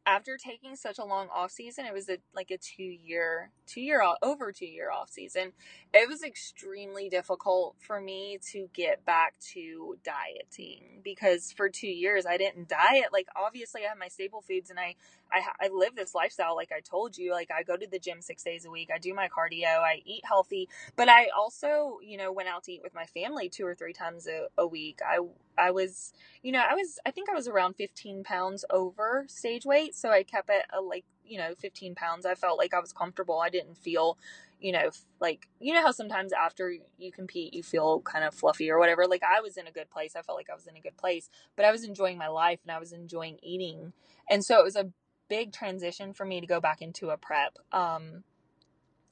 [0.05, 3.81] after taking such a long off season, it was a, like a two year, two
[3.81, 5.53] year over two year off season.
[5.93, 12.25] It was extremely difficult for me to get back to dieting because for two years
[12.25, 13.13] I didn't diet.
[13.13, 14.95] Like obviously I have my staple foods and I
[15.33, 17.31] I, I live this lifestyle like I told you.
[17.31, 18.89] Like I go to the gym six days a week.
[18.93, 19.79] I do my cardio.
[19.79, 23.49] I eat healthy, but I also you know went out to eat with my family
[23.49, 24.99] two or three times a, a week.
[25.05, 25.19] I
[25.57, 26.13] I was
[26.43, 30.09] you know I was I think I was around 15 pounds over stage weight, so
[30.09, 32.25] I kept it a, like you know 15 pounds.
[32.25, 33.39] I felt like I was comfortable.
[33.39, 34.17] I didn't feel
[34.61, 38.69] you know, like you know how sometimes after you compete you feel kind of fluffy
[38.69, 39.07] or whatever.
[39.07, 40.15] Like I was in a good place.
[40.15, 42.59] I felt like I was in a good place, but I was enjoying my life
[42.63, 43.93] and I was enjoying eating.
[44.29, 44.91] And so it was a
[45.31, 47.57] big transition for me to go back into a prep.
[47.71, 48.25] Um,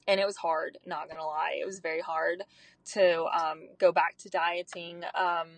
[0.06, 1.56] and it was hard, not gonna lie.
[1.58, 2.42] It was very hard
[2.92, 5.02] to um, go back to dieting.
[5.14, 5.48] Um,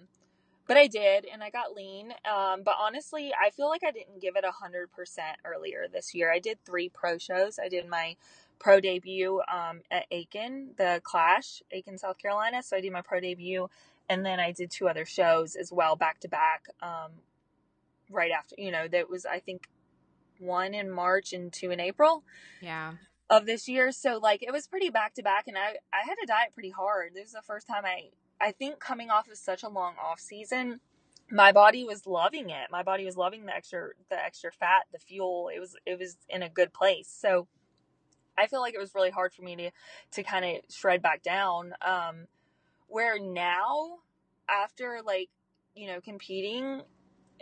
[0.69, 2.13] but I did, and I got lean.
[2.33, 6.15] Um, but honestly, I feel like I didn't give it a hundred percent earlier this
[6.15, 6.33] year.
[6.33, 7.59] I did three pro shows.
[7.59, 8.15] I did my
[8.61, 12.63] pro debut um, at Aiken, the Clash, Aiken, South Carolina.
[12.63, 13.69] So I did my pro debut,
[14.09, 16.67] and then I did two other shows as well, back to back.
[16.81, 17.11] Um,
[18.09, 19.67] right after, you know, that was I think
[20.43, 22.25] one in March and two in April.
[22.61, 22.95] Yeah.
[23.31, 23.93] Of this year.
[23.93, 26.71] So like it was pretty back to back and I I had to diet pretty
[26.71, 27.13] hard.
[27.15, 30.21] This is the first time I I think coming off of such a long off
[30.21, 30.81] season,
[31.31, 32.71] my body was loving it.
[32.71, 35.51] My body was loving the extra the extra fat, the fuel.
[35.55, 37.09] It was it was in a good place.
[37.09, 37.49] So
[38.37, 39.71] I feel like it was really hard for me to
[40.13, 41.75] to kind of shred back down.
[41.81, 42.27] Um,
[42.87, 43.99] where now,
[44.49, 45.31] after like
[45.75, 46.83] you know competing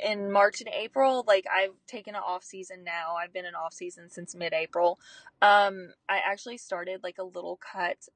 [0.02, 3.16] in March and April, like I've taken an off season now.
[3.16, 4.98] I've been in off season since mid April.
[5.42, 8.08] Um, I actually started like a little cut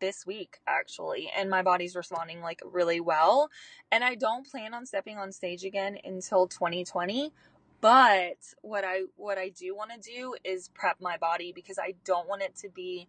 [0.00, 3.48] this week actually and my body's responding like really well
[3.92, 7.32] and I don't plan on stepping on stage again until 2020
[7.80, 11.94] but what I what I do want to do is prep my body because I
[12.04, 13.08] don't want it to be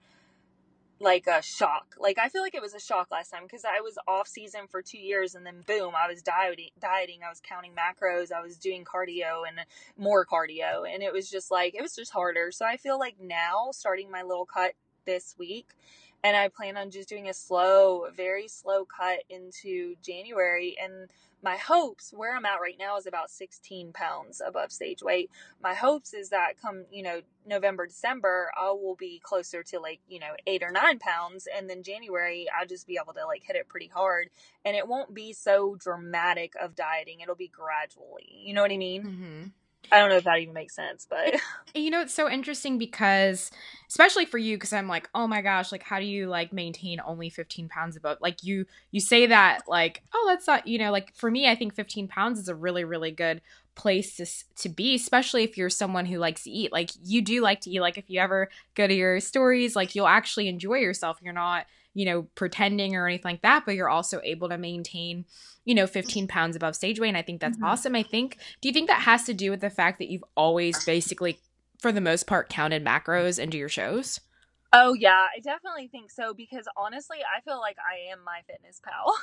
[0.99, 1.95] like a shock.
[1.99, 4.61] Like I feel like it was a shock last time because I was off season
[4.69, 8.41] for 2 years and then boom, I was dieting, dieting, I was counting macros, I
[8.41, 9.59] was doing cardio and
[9.97, 12.51] more cardio and it was just like it was just harder.
[12.51, 14.73] So I feel like now starting my little cut
[15.05, 15.69] this week
[16.23, 21.09] and I plan on just doing a slow, very slow cut into January and
[21.43, 25.29] my hopes where I'm at right now is about 16 pounds above stage weight.
[25.61, 29.99] My hopes is that come, you know, November, December, I will be closer to like,
[30.07, 31.47] you know, eight or nine pounds.
[31.55, 34.29] And then January, I'll just be able to like hit it pretty hard.
[34.63, 37.19] And it won't be so dramatic of dieting.
[37.19, 38.27] It'll be gradually.
[38.43, 39.03] You know what I mean?
[39.03, 39.43] Mm-hmm.
[39.91, 41.36] I don't know if that even makes sense, but
[41.75, 43.51] you know, it's so interesting because,
[43.89, 46.99] especially for you, because I'm like, oh my gosh, like, how do you like maintain
[47.05, 48.17] only 15 pounds above?
[48.21, 51.55] Like, you you say that like, oh, that's not, you know, like for me, I
[51.55, 53.41] think 15 pounds is a really really good
[53.75, 54.25] place to
[54.63, 56.71] to be, especially if you're someone who likes to eat.
[56.71, 57.81] Like, you do like to eat.
[57.81, 61.19] Like, if you ever go to your stories, like you'll actually enjoy yourself.
[61.21, 61.65] You're not
[61.95, 65.25] you know, pretending or anything like that, but you're also able to maintain,
[65.63, 67.07] you know, 15 pounds above stage weight.
[67.07, 67.65] And I think that's mm-hmm.
[67.65, 67.95] awesome.
[67.95, 70.83] I think, do you think that has to do with the fact that you've always
[70.83, 71.39] basically,
[71.79, 74.19] for the most part, counted macros into your shows?
[74.73, 78.81] Oh yeah, I definitely think so because honestly, I feel like I am my fitness
[78.83, 79.15] pal.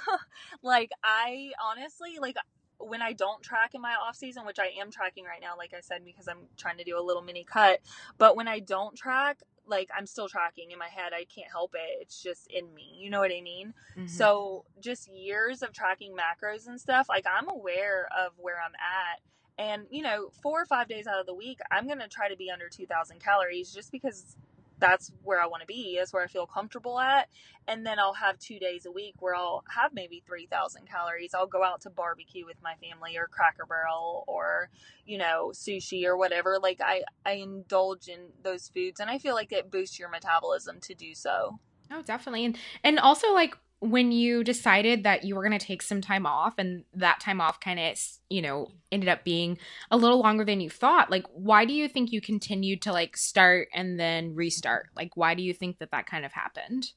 [0.63, 2.37] like I honestly like
[2.79, 5.75] when I don't track in my off season, which I am tracking right now, like
[5.77, 7.81] I said, because I'm trying to do a little mini cut.
[8.19, 11.13] But when I don't track, like I'm still tracking in my head.
[11.15, 11.99] I can't help it.
[12.01, 12.95] It's just in me.
[12.97, 13.75] You know what I mean?
[13.97, 14.07] Mm-hmm.
[14.07, 19.21] So just years of tracking macros and stuff, like I'm aware of where I'm at.
[19.59, 22.29] And, you know, four or five days out of the week, I'm going to try
[22.29, 24.37] to be under 2000 calories just because
[24.83, 25.97] that's where I want to be.
[25.97, 27.29] That's where I feel comfortable at.
[27.69, 31.35] And then I'll have two days a week where I'll have maybe 3,000 calories.
[31.35, 34.69] I'll go out to barbecue with my family or Cracker Barrel or,
[35.07, 36.59] you know, sushi or whatever.
[36.61, 40.81] Like I, I indulge in those foods and I feel like it boosts your metabolism
[40.81, 41.61] to do so.
[41.93, 42.45] Oh, definitely.
[42.45, 46.25] And, and also like when you decided that you were going to take some time
[46.25, 49.59] off and that time off kind of you know ended up being
[49.91, 53.17] a little longer than you thought like why do you think you continued to like
[53.17, 54.91] start and then restart?
[54.95, 56.93] Like why do you think that that kind of happened?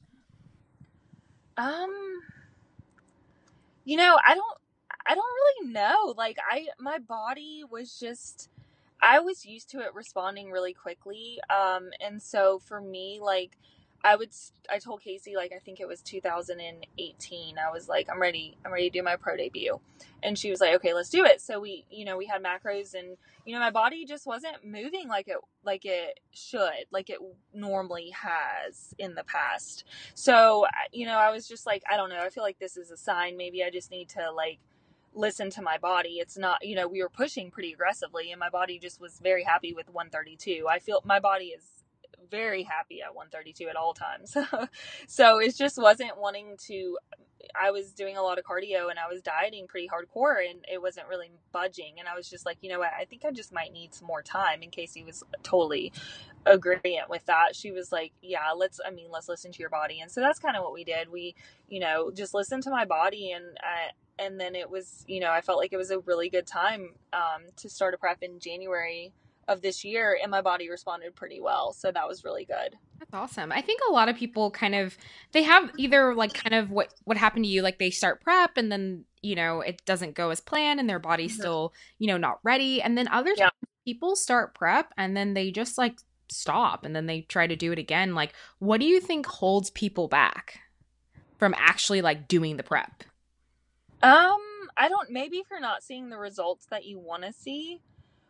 [1.56, 2.20] Um
[3.84, 4.58] you know i don't
[5.08, 6.14] i don't really know.
[6.16, 8.48] Like i my body was just
[9.02, 11.40] i was used to it responding really quickly.
[11.50, 13.58] Um and so for me like
[14.04, 14.30] I would
[14.70, 18.72] I told Casey like I think it was 2018 I was like I'm ready I'm
[18.72, 19.80] ready to do my pro debut
[20.22, 22.94] and she was like okay let's do it so we you know we had macros
[22.94, 27.18] and you know my body just wasn't moving like it like it should like it
[27.52, 29.84] normally has in the past
[30.14, 32.90] so you know I was just like I don't know I feel like this is
[32.90, 34.58] a sign maybe I just need to like
[35.16, 36.18] listen to my body.
[36.20, 39.44] It's not, you know, we were pushing pretty aggressively and my body just was very
[39.44, 40.66] happy with 132.
[40.68, 41.64] I feel my body is
[42.30, 44.36] very happy at 132 at all times.
[45.06, 46.98] so it just wasn't wanting to
[47.54, 50.80] I was doing a lot of cardio and I was dieting pretty hardcore and it
[50.80, 53.52] wasn't really budging and I was just like, you know what, I think I just
[53.52, 55.92] might need some more time in Casey was totally
[56.44, 57.54] agreeant with that.
[57.54, 60.00] She was like, yeah, let's I mean, let's listen to your body.
[60.00, 61.10] And so that's kind of what we did.
[61.10, 61.34] We,
[61.68, 65.30] you know, just listened to my body and I, and then it was, you know,
[65.30, 68.40] I felt like it was a really good time um, to start a prep in
[68.40, 69.12] January
[69.48, 73.14] of this year and my body responded pretty well so that was really good that's
[73.14, 74.96] awesome i think a lot of people kind of
[75.32, 78.56] they have either like kind of what what happened to you like they start prep
[78.56, 81.40] and then you know it doesn't go as planned and their body's mm-hmm.
[81.40, 83.50] still you know not ready and then other yeah.
[83.84, 87.70] people start prep and then they just like stop and then they try to do
[87.70, 90.60] it again like what do you think holds people back
[91.38, 93.04] from actually like doing the prep
[94.02, 94.40] um
[94.76, 97.80] i don't maybe if you're not seeing the results that you want to see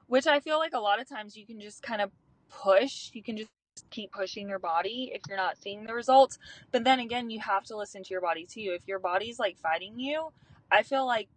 [0.07, 2.11] which I feel like a lot of times you can just kind of
[2.49, 3.11] push.
[3.13, 3.51] You can just
[3.91, 6.39] keep pushing your body if you're not seeing the results.
[6.73, 8.75] But then again, you have to listen to your body too.
[8.75, 10.33] If your body's like fighting you,
[10.71, 11.29] I feel like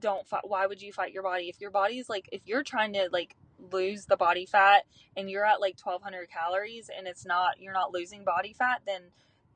[0.00, 0.42] don't fight.
[0.48, 1.48] Why would you fight your body?
[1.48, 3.36] If your body's like, if you're trying to like
[3.72, 4.84] lose the body fat
[5.16, 9.02] and you're at like 1200 calories and it's not, you're not losing body fat, then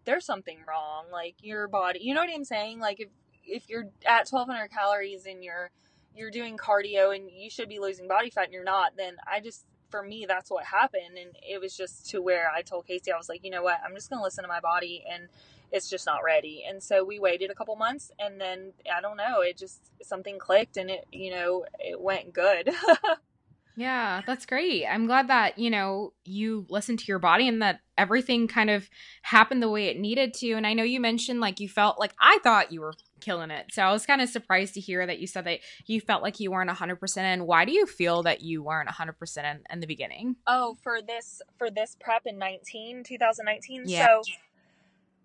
[0.05, 1.07] there's something wrong.
[1.11, 2.78] Like your body, you know what I'm saying?
[2.78, 3.09] Like if,
[3.45, 5.70] if you're at 1200 calories and you're
[6.15, 9.41] you're doing cardio and you should be losing body fat and you're not, then I
[9.41, 11.19] just for me, that's what happened.
[11.21, 13.79] And it was just to where I told Casey, I was like, you know what?
[13.87, 15.29] I'm just going to listen to my body and
[15.71, 16.65] it's just not ready.
[16.69, 20.39] And so we waited a couple months and then I don't know, it just something
[20.39, 22.71] clicked and it, you know, it went good.
[23.77, 24.87] Yeah, that's great.
[24.87, 28.89] I'm glad that, you know, you listened to your body and that everything kind of
[29.22, 30.53] happened the way it needed to.
[30.53, 33.66] And I know you mentioned like you felt like I thought you were killing it.
[33.72, 36.39] So I was kind of surprised to hear that you said that you felt like
[36.39, 37.47] you weren't 100% in.
[37.47, 40.37] Why do you feel that you weren't 100% in in the beginning?
[40.47, 43.85] Oh, for this for this prep in 19, 2019.
[43.87, 44.07] Yeah.
[44.07, 44.22] So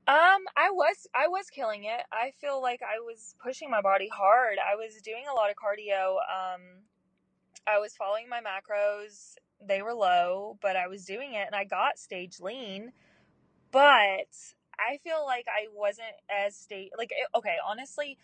[0.07, 2.01] um, I was I was killing it.
[2.11, 4.57] I feel like I was pushing my body hard.
[4.57, 6.15] I was doing a lot of cardio.
[6.15, 6.61] Um,
[7.69, 9.35] I was following my macros.
[9.61, 12.91] They were low, but I was doing it and I got stage lean.
[13.71, 14.33] But
[14.79, 18.17] I feel like I wasn't as stage like okay, honestly,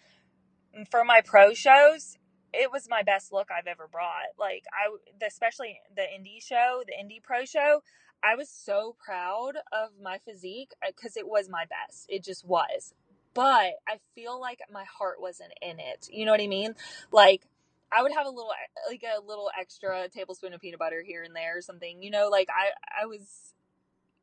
[0.90, 2.18] for my pro shows,
[2.54, 4.34] it was my best look I've ever brought.
[4.40, 7.82] Like I especially the Indy show, the Indy pro show,
[8.24, 12.08] I was so proud of my physique because uh, it was my best.
[12.10, 12.94] It just was.
[13.34, 16.08] But I feel like my heart wasn't in it.
[16.10, 16.74] You know what I mean?
[17.12, 17.44] Like
[17.92, 18.52] I would have a little
[18.90, 22.02] like a little extra tablespoon of peanut butter here and there or something.
[22.02, 23.54] You know, like I I was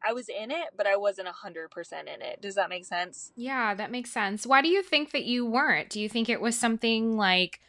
[0.04, 2.40] I was in it, but I wasn't a hundred percent in it.
[2.40, 3.32] Does that make sense?
[3.36, 4.46] Yeah, that makes sense.
[4.46, 5.90] Why do you think that you weren't?
[5.90, 7.60] Do you think it was something like,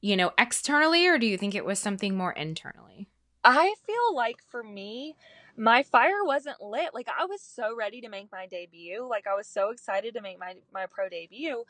[0.00, 3.08] you know, externally, or do you think it was something more internally?
[3.44, 5.14] I feel like for me,
[5.56, 6.92] my fire wasn't lit.
[6.92, 9.06] Like I was so ready to make my debut.
[9.08, 11.64] Like I was so excited to make my my pro debut.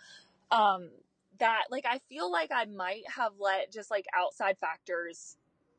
[0.51, 0.91] Um,
[1.39, 5.37] that like I feel like I might have let just like outside factors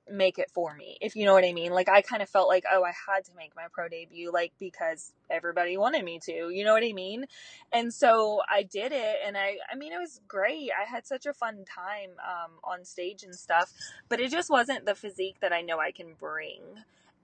[0.10, 1.72] make it for me if you know what i mean.
[1.72, 4.54] Like i kind of felt like oh i had to make my pro debut like
[4.60, 7.26] because everybody wanted me to you know what i mean?
[7.72, 10.70] And so i did it and i i mean it was great.
[10.72, 13.72] I had such a fun time um, on stage and stuff
[14.10, 16.62] but it just wasn't the physique that i know i can bring.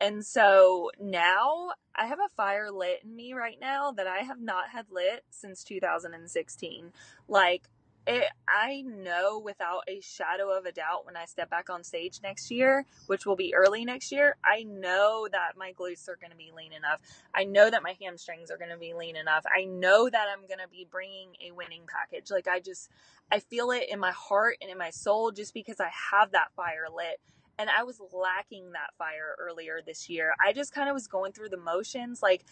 [0.01, 4.41] And so now I have a fire lit in me right now that I have
[4.41, 6.91] not had lit since 2016.
[7.29, 7.69] Like
[8.05, 12.19] it, I know without a shadow of a doubt when I step back on stage
[12.21, 16.31] next year, which will be early next year, I know that my glutes are going
[16.31, 16.99] to be lean enough.
[17.33, 19.45] I know that my hamstrings are going to be lean enough.
[19.45, 22.29] I know that I'm going to be bringing a winning package.
[22.29, 22.89] Like I just,
[23.31, 26.51] I feel it in my heart and in my soul just because I have that
[26.55, 27.21] fire lit.
[27.57, 30.33] And I was lacking that fire earlier this year.
[30.43, 32.21] I just kind of was going through the motions.
[32.21, 32.43] Like,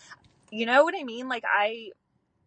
[0.51, 1.27] you know what I mean?
[1.27, 1.89] Like I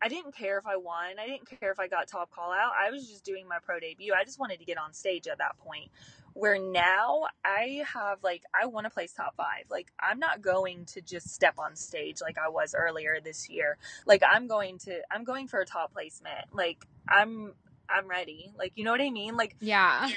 [0.04, 1.18] I didn't care if I won.
[1.18, 2.72] I didn't care if I got top call out.
[2.78, 4.12] I was just doing my pro debut.
[4.12, 5.90] I just wanted to get on stage at that point.
[6.34, 9.46] Where now I have like I want to place top 5.
[9.70, 13.78] Like I'm not going to just step on stage like I was earlier this year.
[14.04, 16.52] Like I'm going to I'm going for a top placement.
[16.52, 17.54] Like I'm
[17.88, 18.52] I'm ready.
[18.58, 19.36] Like you know what I mean?
[19.38, 20.10] Like Yeah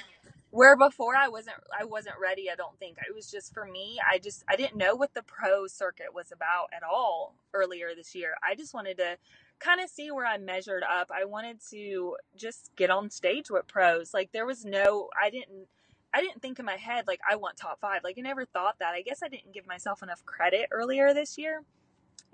[0.50, 4.00] where before I wasn't I wasn't ready I don't think it was just for me
[4.10, 8.16] I just I didn't know what the pro circuit was about at all earlier this
[8.16, 9.18] year I just wanted to
[9.60, 11.10] kind of see where I measured up.
[11.14, 14.14] I wanted to just get on stage with pros.
[14.14, 15.68] Like there was no I didn't
[16.14, 18.01] I didn't think in my head like I want top 5.
[18.03, 18.93] Like I never thought that.
[18.93, 21.64] I guess I didn't give myself enough credit earlier this year.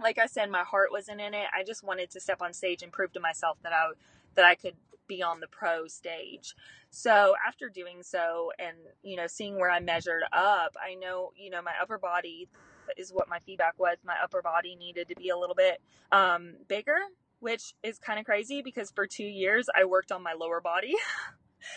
[0.01, 1.47] Like I said my heart wasn't in it.
[1.57, 3.91] I just wanted to step on stage and prove to myself that I
[4.36, 4.76] that I could
[5.07, 6.55] be on the pro stage.
[6.89, 11.49] So after doing so and you know seeing where I measured up, I know, you
[11.49, 12.49] know, my upper body
[12.97, 13.97] is what my feedback was.
[14.05, 15.81] My upper body needed to be a little bit
[16.11, 16.97] um, bigger,
[17.39, 20.95] which is kind of crazy because for two years I worked on my lower body.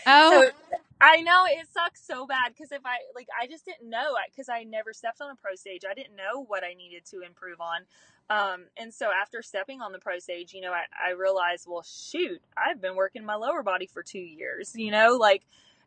[0.04, 0.42] Oh.
[0.42, 4.16] So I know it sucks so bad because if I like, I just didn't know
[4.30, 5.82] because I never stepped on a pro stage.
[5.88, 7.82] I didn't know what I needed to improve on.
[8.28, 11.84] Um, and so after stepping on the pro stage, you know, I, I realized, well,
[11.84, 15.42] shoot, I've been working my lower body for two years, you know, like,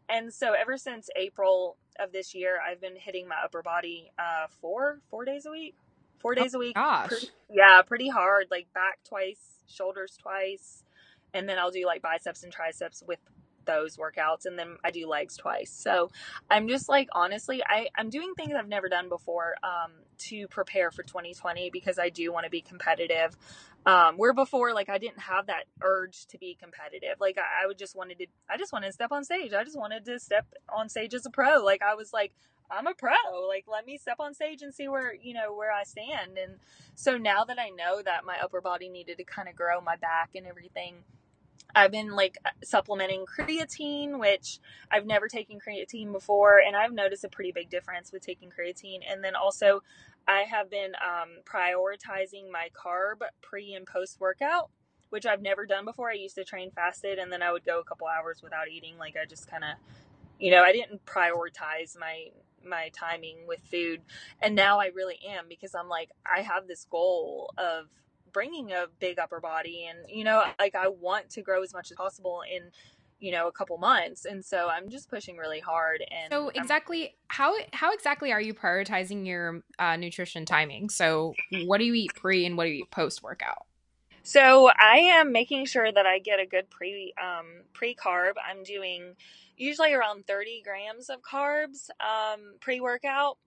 [0.07, 4.47] and so ever since April of this year, I've been hitting my upper body uh,
[4.61, 5.75] four four days a week,
[6.19, 6.75] four days oh, a week.
[6.75, 8.47] Gosh, pretty, yeah, pretty hard.
[8.51, 10.83] Like back twice, shoulders twice,
[11.33, 13.19] and then I'll do like biceps and triceps with
[13.69, 15.71] those workouts and then I do legs twice.
[15.71, 16.09] So
[16.49, 19.91] I'm just like honestly, I, I'm doing things I've never done before um,
[20.29, 23.37] to prepare for 2020 because I do want to be competitive.
[23.85, 27.15] Um, where before like I didn't have that urge to be competitive.
[27.19, 29.53] Like I, I would just wanted to I just wanted to step on stage.
[29.53, 30.45] I just wanted to step
[30.75, 31.63] on stage as a pro.
[31.63, 32.33] Like I was like,
[32.71, 33.11] I'm a pro.
[33.47, 36.37] Like let me step on stage and see where, you know, where I stand.
[36.37, 36.55] And
[36.95, 39.95] so now that I know that my upper body needed to kind of grow my
[39.95, 40.95] back and everything,
[41.75, 44.59] I've been like supplementing creatine, which
[44.91, 48.99] I've never taken creatine before, and I've noticed a pretty big difference with taking creatine.
[49.09, 49.81] And then also,
[50.27, 54.69] I have been um, prioritizing my carb pre and post workout,
[55.09, 56.09] which I've never done before.
[56.09, 58.97] I used to train fasted, and then I would go a couple hours without eating.
[58.97, 59.71] Like I just kind of
[60.39, 62.27] you know, I didn't prioritize my
[62.65, 64.01] my timing with food
[64.41, 67.85] and now I really am because I'm like I have this goal of
[68.33, 71.91] bringing a big upper body and you know like I want to grow as much
[71.91, 72.71] as possible in
[73.19, 74.25] you know a couple months.
[74.25, 78.41] And so i'm just pushing really hard and so exactly I'm, how how exactly are
[78.41, 80.89] you prioritizing your uh, nutrition timing?
[80.89, 81.33] So
[81.65, 83.65] what do you eat pre and what do you eat post workout?
[84.23, 88.63] So i am making sure that i get a good pre um, pre carb i'm
[88.63, 89.15] doing
[89.57, 93.37] usually around 30 grams of carbs um, pre workout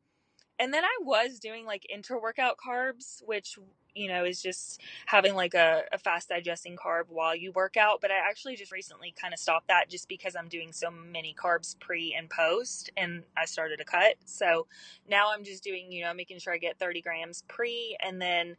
[0.59, 3.59] and then I was doing like inter workout carbs, which
[3.95, 8.01] you know is just having like a, a, fast digesting carb while you work out.
[8.01, 11.35] But I actually just recently kind of stopped that just because I'm doing so many
[11.35, 14.17] carbs pre and post, and I started a cut.
[14.25, 14.67] So
[15.09, 18.57] now I'm just doing you know making sure I get 30 grams pre, and then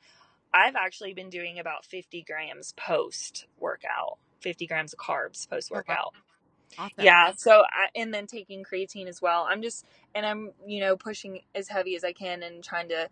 [0.54, 6.14] I've actually been doing about 50 grams post workout, 50 grams of carbs post workout.
[6.78, 6.94] Awesome.
[7.04, 7.32] Yeah.
[7.36, 9.48] So, I, and then taking creatine as well.
[9.50, 13.10] I'm just, and I'm, you know, pushing as heavy as I can and trying to,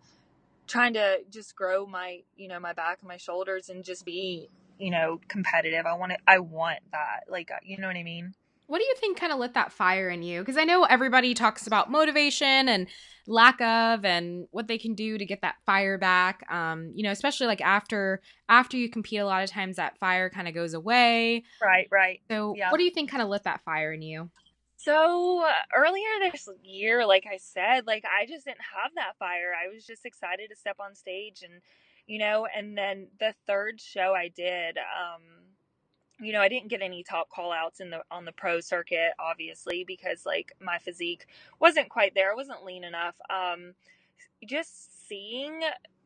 [0.66, 4.48] trying to just grow my, you know, my back and my shoulders and just be,
[4.78, 5.86] you know, competitive.
[5.86, 6.20] I want it.
[6.26, 7.24] I want that.
[7.28, 8.34] Like, uh, you know what I mean?
[8.66, 10.40] What do you think kind of lit that fire in you?
[10.40, 12.86] Because I know everybody talks about motivation and
[13.26, 16.44] lack of and what they can do to get that fire back.
[16.50, 20.30] Um, you know, especially like after after you compete a lot of times that fire
[20.30, 21.44] kind of goes away.
[21.62, 22.20] Right, right.
[22.30, 22.70] So yeah.
[22.70, 24.30] what do you think kind of lit that fire in you?
[24.76, 25.46] So
[25.76, 29.52] earlier this year, like I said, like I just didn't have that fire.
[29.54, 31.60] I was just excited to step on stage and
[32.06, 35.22] you know, and then the third show I did, um,
[36.22, 39.12] you know, I didn't get any top call outs in the on the pro circuit,
[39.18, 41.26] obviously, because like my physique
[41.60, 42.32] wasn't quite there.
[42.32, 43.16] I wasn't lean enough.
[43.28, 43.74] Um,
[44.46, 45.60] just seeing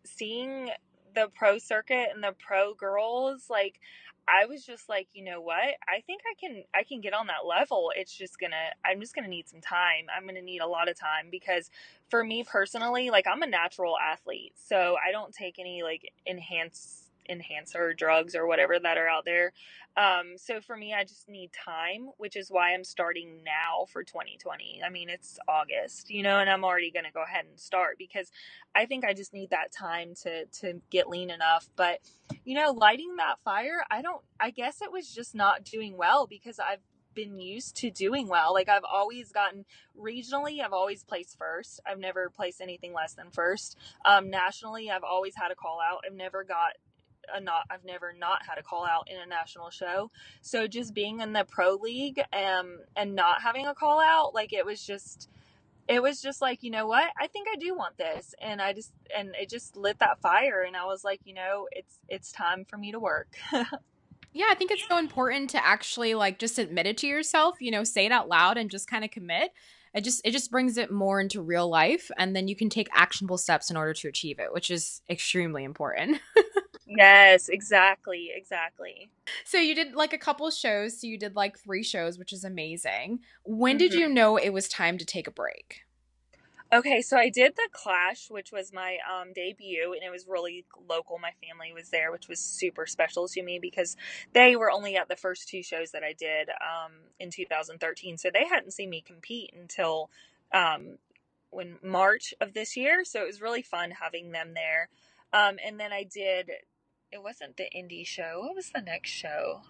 [0.04, 0.70] seeing
[1.14, 3.80] the pro circuit and the pro girls, like
[4.28, 5.56] I was just like, you know what?
[5.88, 7.92] I think I can I can get on that level.
[7.94, 10.06] It's just going to I'm just going to need some time.
[10.14, 11.70] I'm going to need a lot of time because
[12.08, 14.54] for me personally, like I'm a natural athlete.
[14.56, 19.52] So I don't take any like enhanced enhancer drugs or whatever that are out there.
[19.96, 24.04] Um, so for me, I just need time, which is why I'm starting now for
[24.04, 24.82] 2020.
[24.84, 27.96] I mean, it's August, you know, and I'm already going to go ahead and start
[27.98, 28.30] because
[28.74, 31.68] I think I just need that time to to get lean enough.
[31.76, 32.00] But
[32.44, 34.22] you know, lighting that fire, I don't.
[34.38, 36.82] I guess it was just not doing well because I've
[37.16, 38.52] been used to doing well.
[38.52, 39.64] Like I've always gotten
[39.98, 41.80] regionally, I've always placed first.
[41.84, 43.76] I've never placed anything less than first.
[44.04, 46.04] Um, nationally, I've always had a call out.
[46.06, 46.74] I've never got
[47.34, 50.10] a not I've never not had a call out in a national show.
[50.40, 54.52] So just being in the pro league um and not having a call out, like
[54.52, 55.28] it was just
[55.88, 57.10] it was just like, you know what?
[57.18, 58.34] I think I do want this.
[58.40, 61.68] And I just and it just lit that fire and I was like, you know,
[61.72, 63.36] it's it's time for me to work.
[63.52, 67.70] yeah, I think it's so important to actually like just admit it to yourself, you
[67.70, 69.52] know, say it out loud and just kind of commit
[69.96, 72.88] it just it just brings it more into real life and then you can take
[72.92, 76.20] actionable steps in order to achieve it which is extremely important
[76.96, 79.10] yes exactly exactly
[79.44, 82.44] so you did like a couple shows so you did like three shows which is
[82.44, 83.78] amazing when mm-hmm.
[83.78, 85.86] did you know it was time to take a break
[86.72, 90.64] Okay, so I did the Clash, which was my um, debut, and it was really
[90.88, 91.16] local.
[91.18, 93.96] My family was there, which was super special to me because
[94.32, 98.18] they were only at the first two shows that I did um, in 2013.
[98.18, 100.10] So they hadn't seen me compete until
[100.52, 100.98] um,
[101.50, 103.04] when March of this year.
[103.04, 104.88] So it was really fun having them there.
[105.32, 106.50] Um, and then I did,
[107.16, 108.42] it wasn't the Indy show.
[108.44, 109.62] What was the next show?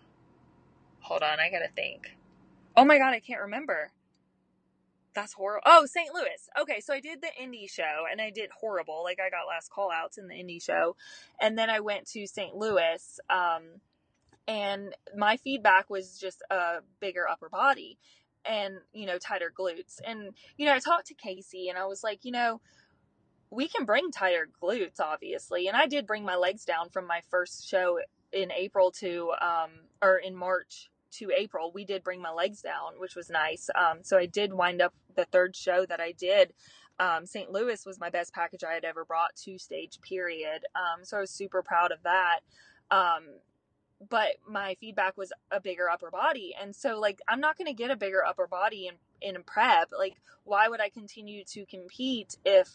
[1.00, 2.16] Hold on, I gotta think.
[2.76, 3.92] Oh my god, I can't remember
[5.16, 5.62] that's horrible.
[5.66, 6.14] Oh, St.
[6.14, 6.48] Louis.
[6.60, 9.02] Okay, so I did the Indy show and I did horrible.
[9.02, 10.94] Like I got last call outs in the Indy show.
[11.40, 12.54] And then I went to St.
[12.54, 13.18] Louis.
[13.28, 13.80] Um,
[14.46, 17.98] and my feedback was just a bigger upper body
[18.44, 20.00] and, you know, tighter glutes.
[20.06, 22.60] And, you know, I talked to Casey and I was like, you know,
[23.50, 25.68] we can bring tighter glutes, obviously.
[25.68, 27.98] And I did bring my legs down from my first show
[28.32, 29.70] in April to, um,
[30.02, 33.68] or in March to April, we did bring my legs down, which was nice.
[33.74, 36.52] Um, so I did wind up the third show that I did.
[36.98, 37.50] Um, St.
[37.50, 40.64] Louis was my best package I had ever brought to stage, period.
[40.74, 42.40] Um, so I was super proud of that.
[42.90, 43.24] Um,
[44.10, 46.54] but my feedback was a bigger upper body.
[46.60, 48.94] And so, like, I'm not going to get a bigger upper body in,
[49.36, 49.90] in prep.
[49.96, 52.68] Like, why would I continue to compete if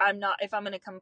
[0.00, 1.00] I'm not, if I'm going to come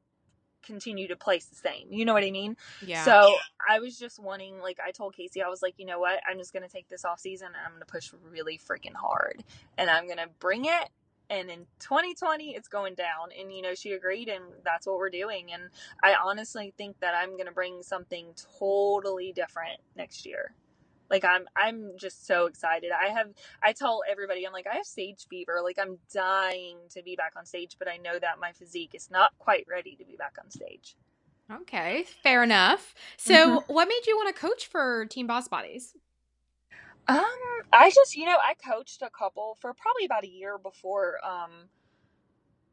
[0.62, 1.86] continue to place the same.
[1.90, 2.56] You know what I mean?
[2.84, 3.04] Yeah.
[3.04, 3.36] So
[3.68, 6.20] I was just wanting, like, I told Casey, I was like, you know what?
[6.28, 8.94] I'm just going to take this off season and I'm going to push really freaking
[8.94, 9.42] hard
[9.78, 10.88] and I'm going to bring it.
[11.30, 13.28] And in 2020, it's going down.
[13.38, 15.52] And, you know, she agreed, and that's what we're doing.
[15.52, 15.64] And
[16.02, 18.28] I honestly think that I'm going to bring something
[18.58, 20.54] totally different next year.
[21.10, 22.90] Like I'm I'm just so excited.
[22.92, 23.28] I have
[23.62, 25.60] I tell everybody I'm like I have stage fever.
[25.62, 29.10] Like I'm dying to be back on stage, but I know that my physique is
[29.10, 30.96] not quite ready to be back on stage.
[31.50, 32.94] Okay, fair enough.
[33.16, 33.72] So, mm-hmm.
[33.72, 35.94] what made you want to coach for Team Boss Bodies?
[37.06, 37.24] Um,
[37.72, 41.70] I just, you know, I coached a couple for probably about a year before um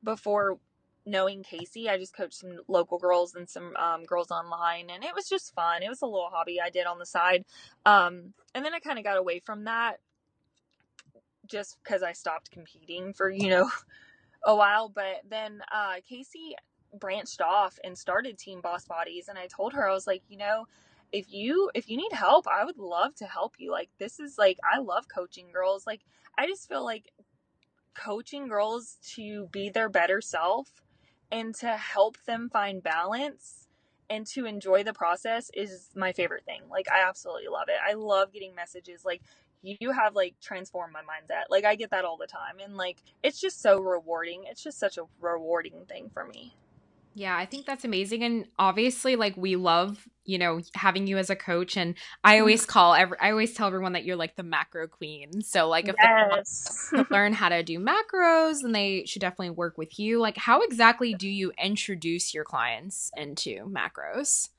[0.03, 0.59] before
[1.05, 5.13] knowing Casey, I just coached some local girls and some um, girls online, and it
[5.13, 5.83] was just fun.
[5.83, 7.45] It was a little hobby I did on the side.
[7.85, 9.99] Um, and then I kind of got away from that
[11.45, 13.69] just because I stopped competing for, you know,
[14.45, 14.89] a while.
[14.89, 16.55] But then uh, Casey
[16.99, 20.37] branched off and started Team Boss Bodies, and I told her, I was like, you
[20.37, 20.65] know,
[21.11, 24.37] if you if you need help i would love to help you like this is
[24.39, 26.01] like i love coaching girls like
[26.37, 27.11] i just feel like
[27.93, 30.67] coaching girls to be their better self
[31.31, 33.67] and to help them find balance
[34.09, 36.61] and to enjoy the process is my favorite thing.
[36.69, 37.77] Like I absolutely love it.
[37.87, 39.21] I love getting messages like
[39.63, 41.43] you have like transformed my mindset.
[41.49, 44.43] Like I get that all the time and like it's just so rewarding.
[44.45, 46.55] It's just such a rewarding thing for me.
[47.17, 48.23] Yeah, I think that's amazing.
[48.23, 51.77] And obviously, like, we love, you know, having you as a coach.
[51.77, 51.95] And
[52.25, 52.71] I always mm-hmm.
[52.71, 55.41] call every, I always tell everyone that you're like the macro queen.
[55.41, 56.89] So, like, if yes.
[56.91, 60.19] they learn how to do macros, then they should definitely work with you.
[60.19, 64.49] Like, how exactly do you introduce your clients into macros?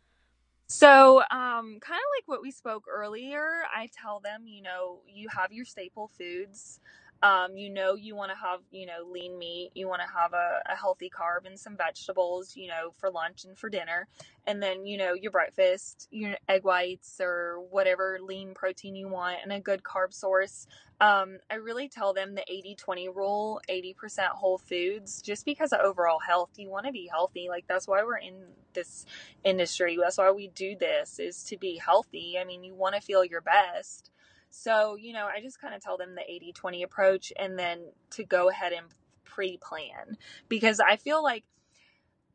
[0.66, 5.28] So, um, kind of like what we spoke earlier, I tell them, you know, you
[5.28, 6.80] have your staple foods.
[7.22, 10.32] Um, you know, you want to have, you know, lean meat, you want to have
[10.32, 14.06] a, a healthy carb and some vegetables, you know, for lunch and for dinner.
[14.46, 19.38] And then, you know, your breakfast, your egg whites or whatever lean protein you want
[19.42, 20.66] and a good carb source.
[21.00, 25.80] Um, I really tell them the 80 20 rule 80% whole foods just because of
[25.80, 26.50] overall health.
[26.56, 27.48] You want to be healthy.
[27.48, 29.04] Like, that's why we're in this
[29.44, 29.98] industry.
[30.00, 32.36] That's why we do this, is to be healthy.
[32.40, 34.10] I mean, you want to feel your best.
[34.56, 37.80] So, you know, I just kind of tell them the 80 20 approach and then
[38.12, 38.86] to go ahead and
[39.24, 40.16] pre plan
[40.48, 41.44] because I feel like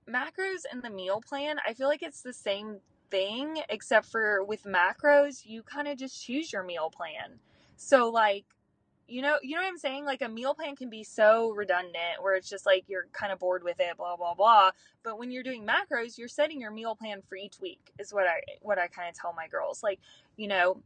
[0.07, 2.77] macros and the meal plan, I feel like it's the same
[3.09, 7.39] thing except for with macros, you kind of just choose your meal plan.
[7.75, 8.45] So, like,
[9.07, 10.05] you know, you know what I'm saying?
[10.05, 13.39] Like a meal plan can be so redundant where it's just like you're kind of
[13.39, 14.71] bored with it, blah blah blah.
[15.03, 17.91] But when you're doing macros, you're setting your meal plan for each week.
[17.99, 19.81] Is what I what I kind of tell my girls.
[19.83, 19.99] Like,
[20.37, 20.81] you know,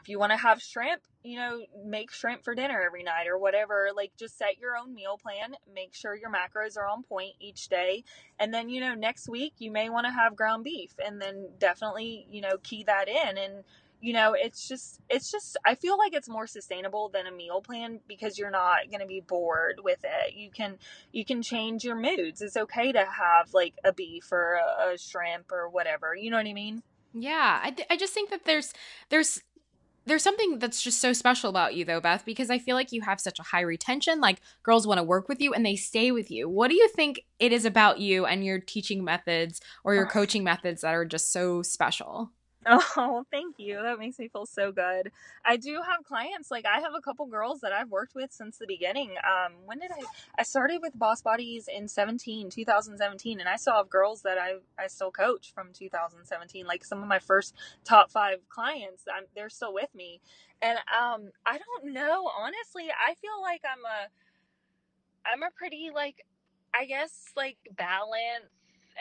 [0.00, 3.38] if you want to have shrimp, you know, make shrimp for dinner every night or
[3.38, 3.88] whatever.
[3.94, 5.54] Like, just set your own meal plan.
[5.74, 8.04] Make sure your macros are on point each day.
[8.38, 11.48] And then, you know, next week you may want to have ground beef and then
[11.58, 13.36] definitely, you know, key that in.
[13.36, 13.64] And,
[14.00, 17.60] you know, it's just, it's just, I feel like it's more sustainable than a meal
[17.60, 20.34] plan because you're not going to be bored with it.
[20.34, 20.78] You can,
[21.12, 22.40] you can change your moods.
[22.40, 26.14] It's okay to have like a beef or a, a shrimp or whatever.
[26.14, 26.82] You know what I mean?
[27.14, 28.72] Yeah, I, th- I just think that there's
[29.08, 29.40] there's
[30.08, 33.02] there's something that's just so special about you though beth because i feel like you
[33.02, 34.20] have such a high retention.
[34.20, 36.48] Like girls want to work with you and they stay with you.
[36.48, 40.44] What do you think it is about you and your teaching methods or your coaching
[40.44, 42.32] methods that are just so special
[42.96, 43.80] Oh, thank you.
[43.82, 45.10] That makes me feel so good.
[45.44, 46.50] I do have clients.
[46.50, 49.12] Like I have a couple girls that I've worked with since the beginning.
[49.24, 50.02] Um, when did I?
[50.38, 54.56] I started with Boss Bodies in 17, 2017, and I still have girls that I
[54.82, 56.66] I still coach from 2017.
[56.66, 57.54] Like some of my first
[57.84, 60.20] top five clients, I'm, they're still with me,
[60.62, 62.30] and um, I don't know.
[62.38, 64.22] Honestly, I feel like I'm a
[65.30, 66.26] I'm a pretty like
[66.74, 68.50] I guess like balanced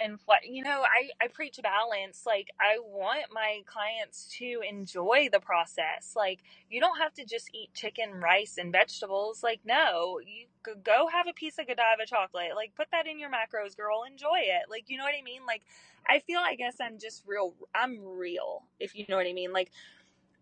[0.03, 5.39] and you know i i preach balance like i want my clients to enjoy the
[5.39, 6.39] process like
[6.69, 10.45] you don't have to just eat chicken rice and vegetables like no you
[10.83, 14.39] go have a piece of godiva chocolate like put that in your macros girl enjoy
[14.39, 15.61] it like you know what i mean like
[16.07, 19.51] i feel i guess i'm just real i'm real if you know what i mean
[19.53, 19.71] like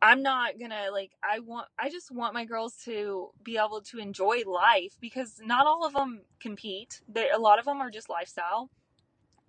[0.02, 3.98] I'm not gonna like I want I just want my girls to be able to
[3.98, 7.02] enjoy life because not all of them compete.
[7.08, 8.70] They, a lot of them are just lifestyle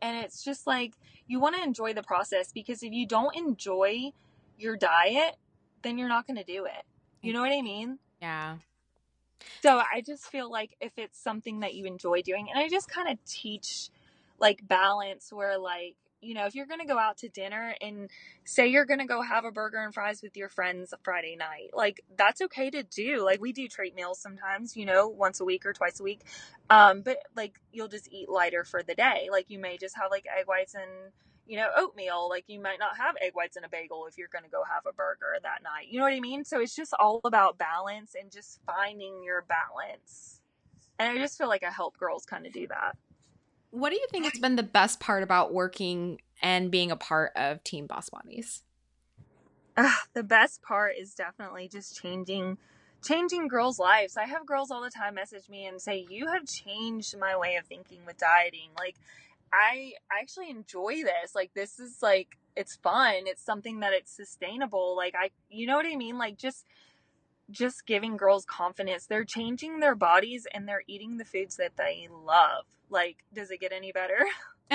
[0.03, 0.95] and it's just like
[1.27, 4.13] you want to enjoy the process because if you don't enjoy
[4.59, 5.37] your diet,
[5.83, 6.85] then you're not going to do it.
[7.23, 7.99] You know what I mean?
[8.21, 8.57] Yeah.
[9.63, 12.89] So I just feel like if it's something that you enjoy doing, and I just
[12.89, 13.91] kind of teach
[14.39, 18.11] like balance where like you know, if you're going to go out to dinner and
[18.45, 21.71] say you're going to go have a burger and fries with your friends Friday night,
[21.75, 23.25] like that's okay to do.
[23.25, 26.23] Like we do treat meals sometimes, you know, once a week or twice a week.
[26.71, 29.29] Um, but like you'll just eat lighter for the day.
[29.31, 31.13] Like you may just have like egg whites and
[31.47, 32.29] you know, oatmeal.
[32.29, 34.65] Like you might not have egg whites and a bagel if you're going to go
[34.65, 35.87] have a burger that night.
[35.89, 36.45] You know what I mean?
[36.45, 40.41] So it's just all about balance and just finding your balance.
[40.99, 42.97] And I just feel like I help girls kind of do that.
[43.77, 47.33] What do you think has been the best part about working and being a part
[47.37, 48.63] of Team Boss Bodies?
[49.77, 52.57] uh, the best part is definitely just changing
[53.05, 54.17] changing girls' lives.
[54.17, 57.57] I have girls all the time message me and say, "You have changed my way
[57.57, 58.97] of thinking with dieting." Like
[59.53, 61.35] I I actually enjoy this.
[61.35, 63.25] Like this is like it's fun.
[63.27, 64.97] It's something that it's sustainable.
[64.97, 66.17] Like I you know what I mean?
[66.17, 66.65] Like just
[67.51, 69.07] just giving girls confidence.
[69.07, 72.65] They're changing their bodies and they're eating the foods that they love.
[72.91, 74.25] Like does it get any better?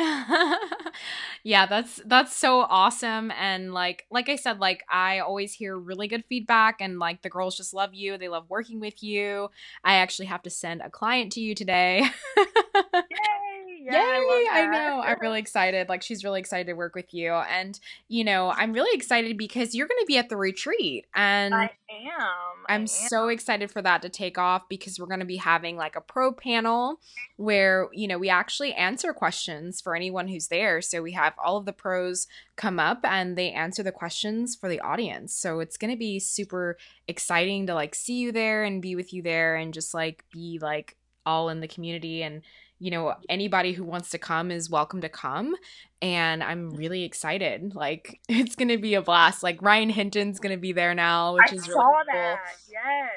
[1.43, 6.07] yeah, that's that's so awesome and like like I said like I always hear really
[6.07, 8.17] good feedback and like the girls just love you.
[8.17, 9.49] They love working with you.
[9.84, 12.05] I actually have to send a client to you today.
[13.84, 14.47] Yeah, Yay!
[14.51, 15.01] I, I, know.
[15.01, 15.89] I'm really excited.
[15.89, 17.32] Like she's really excited to work with you.
[17.32, 21.07] And you know, I'm really excited because you're gonna be at the retreat.
[21.15, 22.21] And I am.
[22.69, 22.88] I'm I am.
[22.88, 26.32] so excited for that to take off because we're gonna be having like a pro
[26.32, 26.99] panel
[27.38, 30.82] where, you know, we actually answer questions for anyone who's there.
[30.82, 34.69] So we have all of the pros come up and they answer the questions for
[34.69, 35.34] the audience.
[35.34, 36.77] So it's gonna be super
[37.07, 40.59] exciting to like see you there and be with you there and just like be
[40.61, 42.41] like all in the community and
[42.82, 45.55] you know, anybody who wants to come is welcome to come.
[46.01, 47.75] And I'm really excited.
[47.75, 49.43] Like, it's going to be a blast.
[49.43, 51.93] Like, Ryan Hinton's going to be there now, which I is really cool.
[52.11, 52.39] that.
[52.67, 53.11] Yes.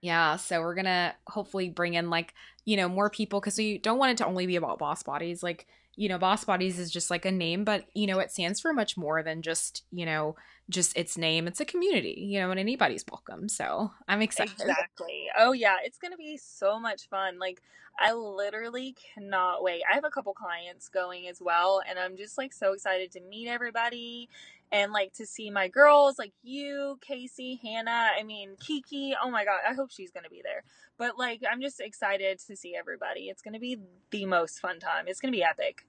[0.00, 0.34] Yeah.
[0.34, 2.34] So, we're going to hopefully bring in, like,
[2.64, 5.44] you know, more people because we don't want it to only be about boss bodies.
[5.44, 8.60] Like, you know, boss bodies is just like a name, but, you know, it stands
[8.60, 10.34] for much more than just, you know,
[10.70, 11.46] just its name.
[11.46, 13.48] It's a community, you know, and anybody's welcome.
[13.48, 14.54] So I'm excited.
[14.58, 15.28] Exactly.
[15.38, 17.38] Oh yeah, it's gonna be so much fun.
[17.38, 17.60] Like
[17.98, 19.82] I literally cannot wait.
[19.90, 23.20] I have a couple clients going as well, and I'm just like so excited to
[23.20, 24.28] meet everybody
[24.72, 28.10] and like to see my girls, like you, Casey, Hannah.
[28.18, 29.14] I mean Kiki.
[29.22, 30.64] Oh my god, I hope she's gonna be there.
[30.96, 33.28] But like, I'm just excited to see everybody.
[33.28, 33.78] It's gonna be
[34.10, 35.04] the most fun time.
[35.08, 35.84] It's gonna be epic.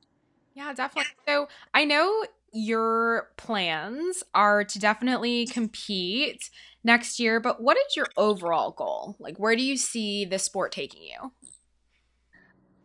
[0.56, 1.12] Yeah, definitely.
[1.28, 2.26] So I know
[2.56, 6.50] your plans are to definitely compete
[6.84, 9.18] next year, but what is your overall goal?
[9.20, 11.32] Like, where do you see the sport taking you?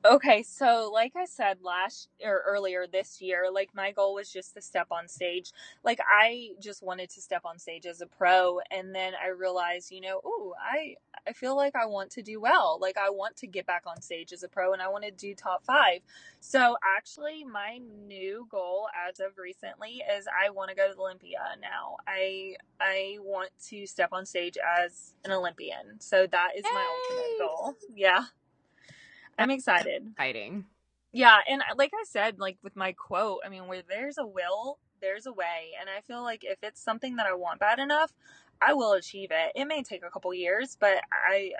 [0.03, 4.55] Okay, so like I said last or earlier this year, like my goal was just
[4.55, 5.53] to step on stage.
[5.85, 9.91] Like I just wanted to step on stage as a pro and then I realized,
[9.91, 10.97] you know, oh, I
[11.29, 12.79] I feel like I want to do well.
[12.81, 15.11] Like I want to get back on stage as a pro and I want to
[15.11, 16.01] do top 5.
[16.41, 21.01] So actually my new goal as of recently is I want to go to the
[21.01, 21.97] Olympia now.
[22.07, 26.01] I I want to step on stage as an Olympian.
[26.01, 26.87] So that is my Yay!
[26.89, 27.77] ultimate goal.
[27.95, 28.25] Yeah.
[29.41, 30.07] I'm excited.
[30.13, 30.65] Exciting.
[31.13, 34.79] Yeah, and like I said, like with my quote, I mean, where there's a will,
[35.01, 38.13] there's a way, and I feel like if it's something that I want bad enough,
[38.63, 39.53] I will achieve it.
[39.55, 41.53] It may take a couple years, but I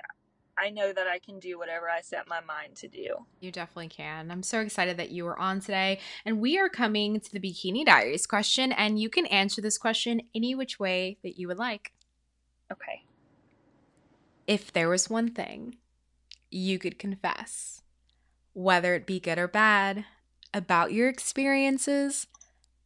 [0.57, 3.25] I know that I can do whatever I set my mind to do.
[3.39, 4.29] You definitely can.
[4.29, 5.99] I'm so excited that you were on today.
[6.25, 10.21] And we are coming to the Bikini Diaries question, and you can answer this question
[10.35, 11.93] any which way that you would like.
[12.71, 13.03] Okay.
[14.45, 15.77] If there was one thing
[16.51, 17.81] you could confess,
[18.53, 20.05] whether it be good or bad,
[20.53, 22.27] about your experiences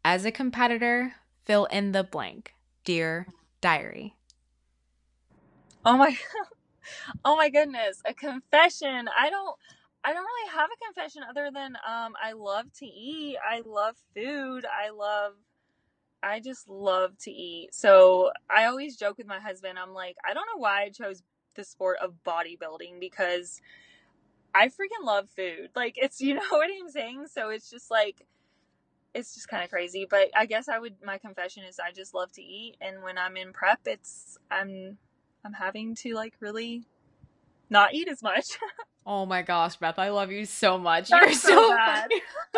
[0.03, 2.53] as a competitor, fill in the blank.
[2.83, 3.27] Dear
[3.61, 4.15] diary.
[5.83, 6.15] Oh my
[7.25, 9.07] Oh my goodness, a confession.
[9.17, 9.55] I don't
[10.03, 13.37] I don't really have a confession other than um I love to eat.
[13.43, 14.65] I love food.
[14.65, 15.33] I love
[16.23, 17.73] I just love to eat.
[17.73, 19.77] So I always joke with my husband.
[19.79, 21.23] I'm like, I don't know why I chose
[21.55, 23.61] the sport of bodybuilding because
[24.53, 25.69] I freaking love food.
[25.75, 27.27] Like it's you know what I'm saying?
[27.31, 28.25] So it's just like
[29.13, 32.13] it's just kind of crazy, but I guess I would my confession is I just
[32.13, 34.97] love to eat and when I'm in prep it's I'm
[35.45, 36.83] I'm having to like really
[37.69, 38.57] not eat as much.
[39.07, 41.09] Oh my gosh, Beth, I love you so much.
[41.09, 42.09] That's You're so so bad.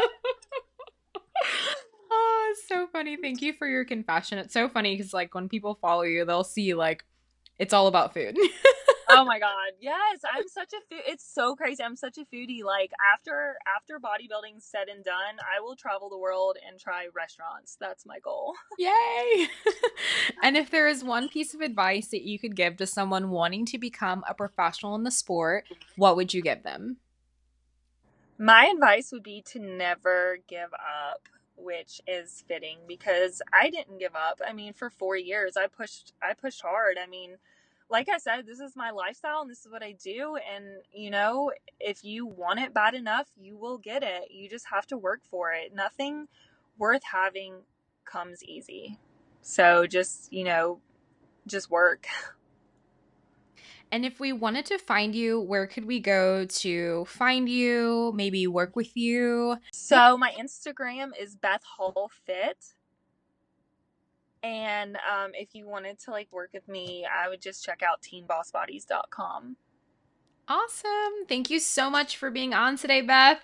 [2.09, 3.17] oh, it's so funny.
[3.17, 4.37] Thank you for your confession.
[4.37, 7.03] It's so funny because like when people follow you, they'll see like
[7.59, 8.37] it's all about food.
[9.17, 9.71] Oh my god.
[9.81, 11.83] Yes, I'm such a food it's so crazy.
[11.83, 12.63] I'm such a foodie.
[12.63, 17.77] Like after after bodybuilding's said and done, I will travel the world and try restaurants.
[17.79, 18.53] That's my goal.
[18.77, 19.47] Yay!
[20.43, 23.65] and if there is one piece of advice that you could give to someone wanting
[23.67, 25.65] to become a professional in the sport,
[25.95, 26.97] what would you give them?
[28.37, 34.15] My advice would be to never give up, which is fitting because I didn't give
[34.15, 34.39] up.
[34.47, 36.97] I mean, for 4 years I pushed I pushed hard.
[37.03, 37.37] I mean,
[37.89, 41.09] like I said, this is my lifestyle and this is what I do and you
[41.09, 44.31] know, if you want it bad enough, you will get it.
[44.31, 45.73] You just have to work for it.
[45.73, 46.27] Nothing
[46.77, 47.61] worth having
[48.05, 48.99] comes easy.
[49.41, 50.81] So just, you know,
[51.45, 52.07] just work.
[53.91, 58.45] And if we wanted to find you, where could we go to find you, maybe
[58.45, 59.57] work with you?
[59.71, 62.73] So my Instagram is Beth Hall Fit.
[64.43, 68.01] And um, if you wanted to like work with me, I would just check out
[68.01, 69.57] teambossbodies.com.
[70.47, 71.25] Awesome.
[71.27, 73.41] Thank you so much for being on today, Beth.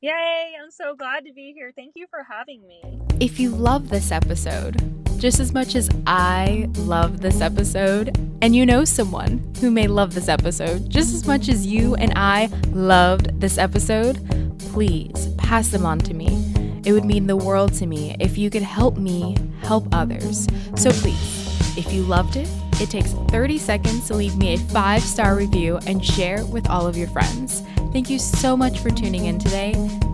[0.00, 1.72] Yay, I'm so glad to be here.
[1.74, 3.00] Thank you for having me.
[3.18, 4.76] If you love this episode,
[5.18, 10.14] just as much as I love this episode, and you know someone who may love
[10.14, 14.20] this episode just as much as you and I loved this episode,
[14.58, 16.52] please pass them on to me.
[16.84, 20.46] It would mean the world to me if you could help me help others.
[20.76, 22.48] So please, if you loved it,
[22.80, 26.86] it takes 30 seconds to leave me a five star review and share with all
[26.86, 27.62] of your friends.
[27.92, 29.72] Thank you so much for tuning in today,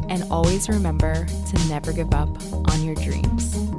[0.08, 2.28] and always remember to never give up
[2.70, 3.71] on your dreams.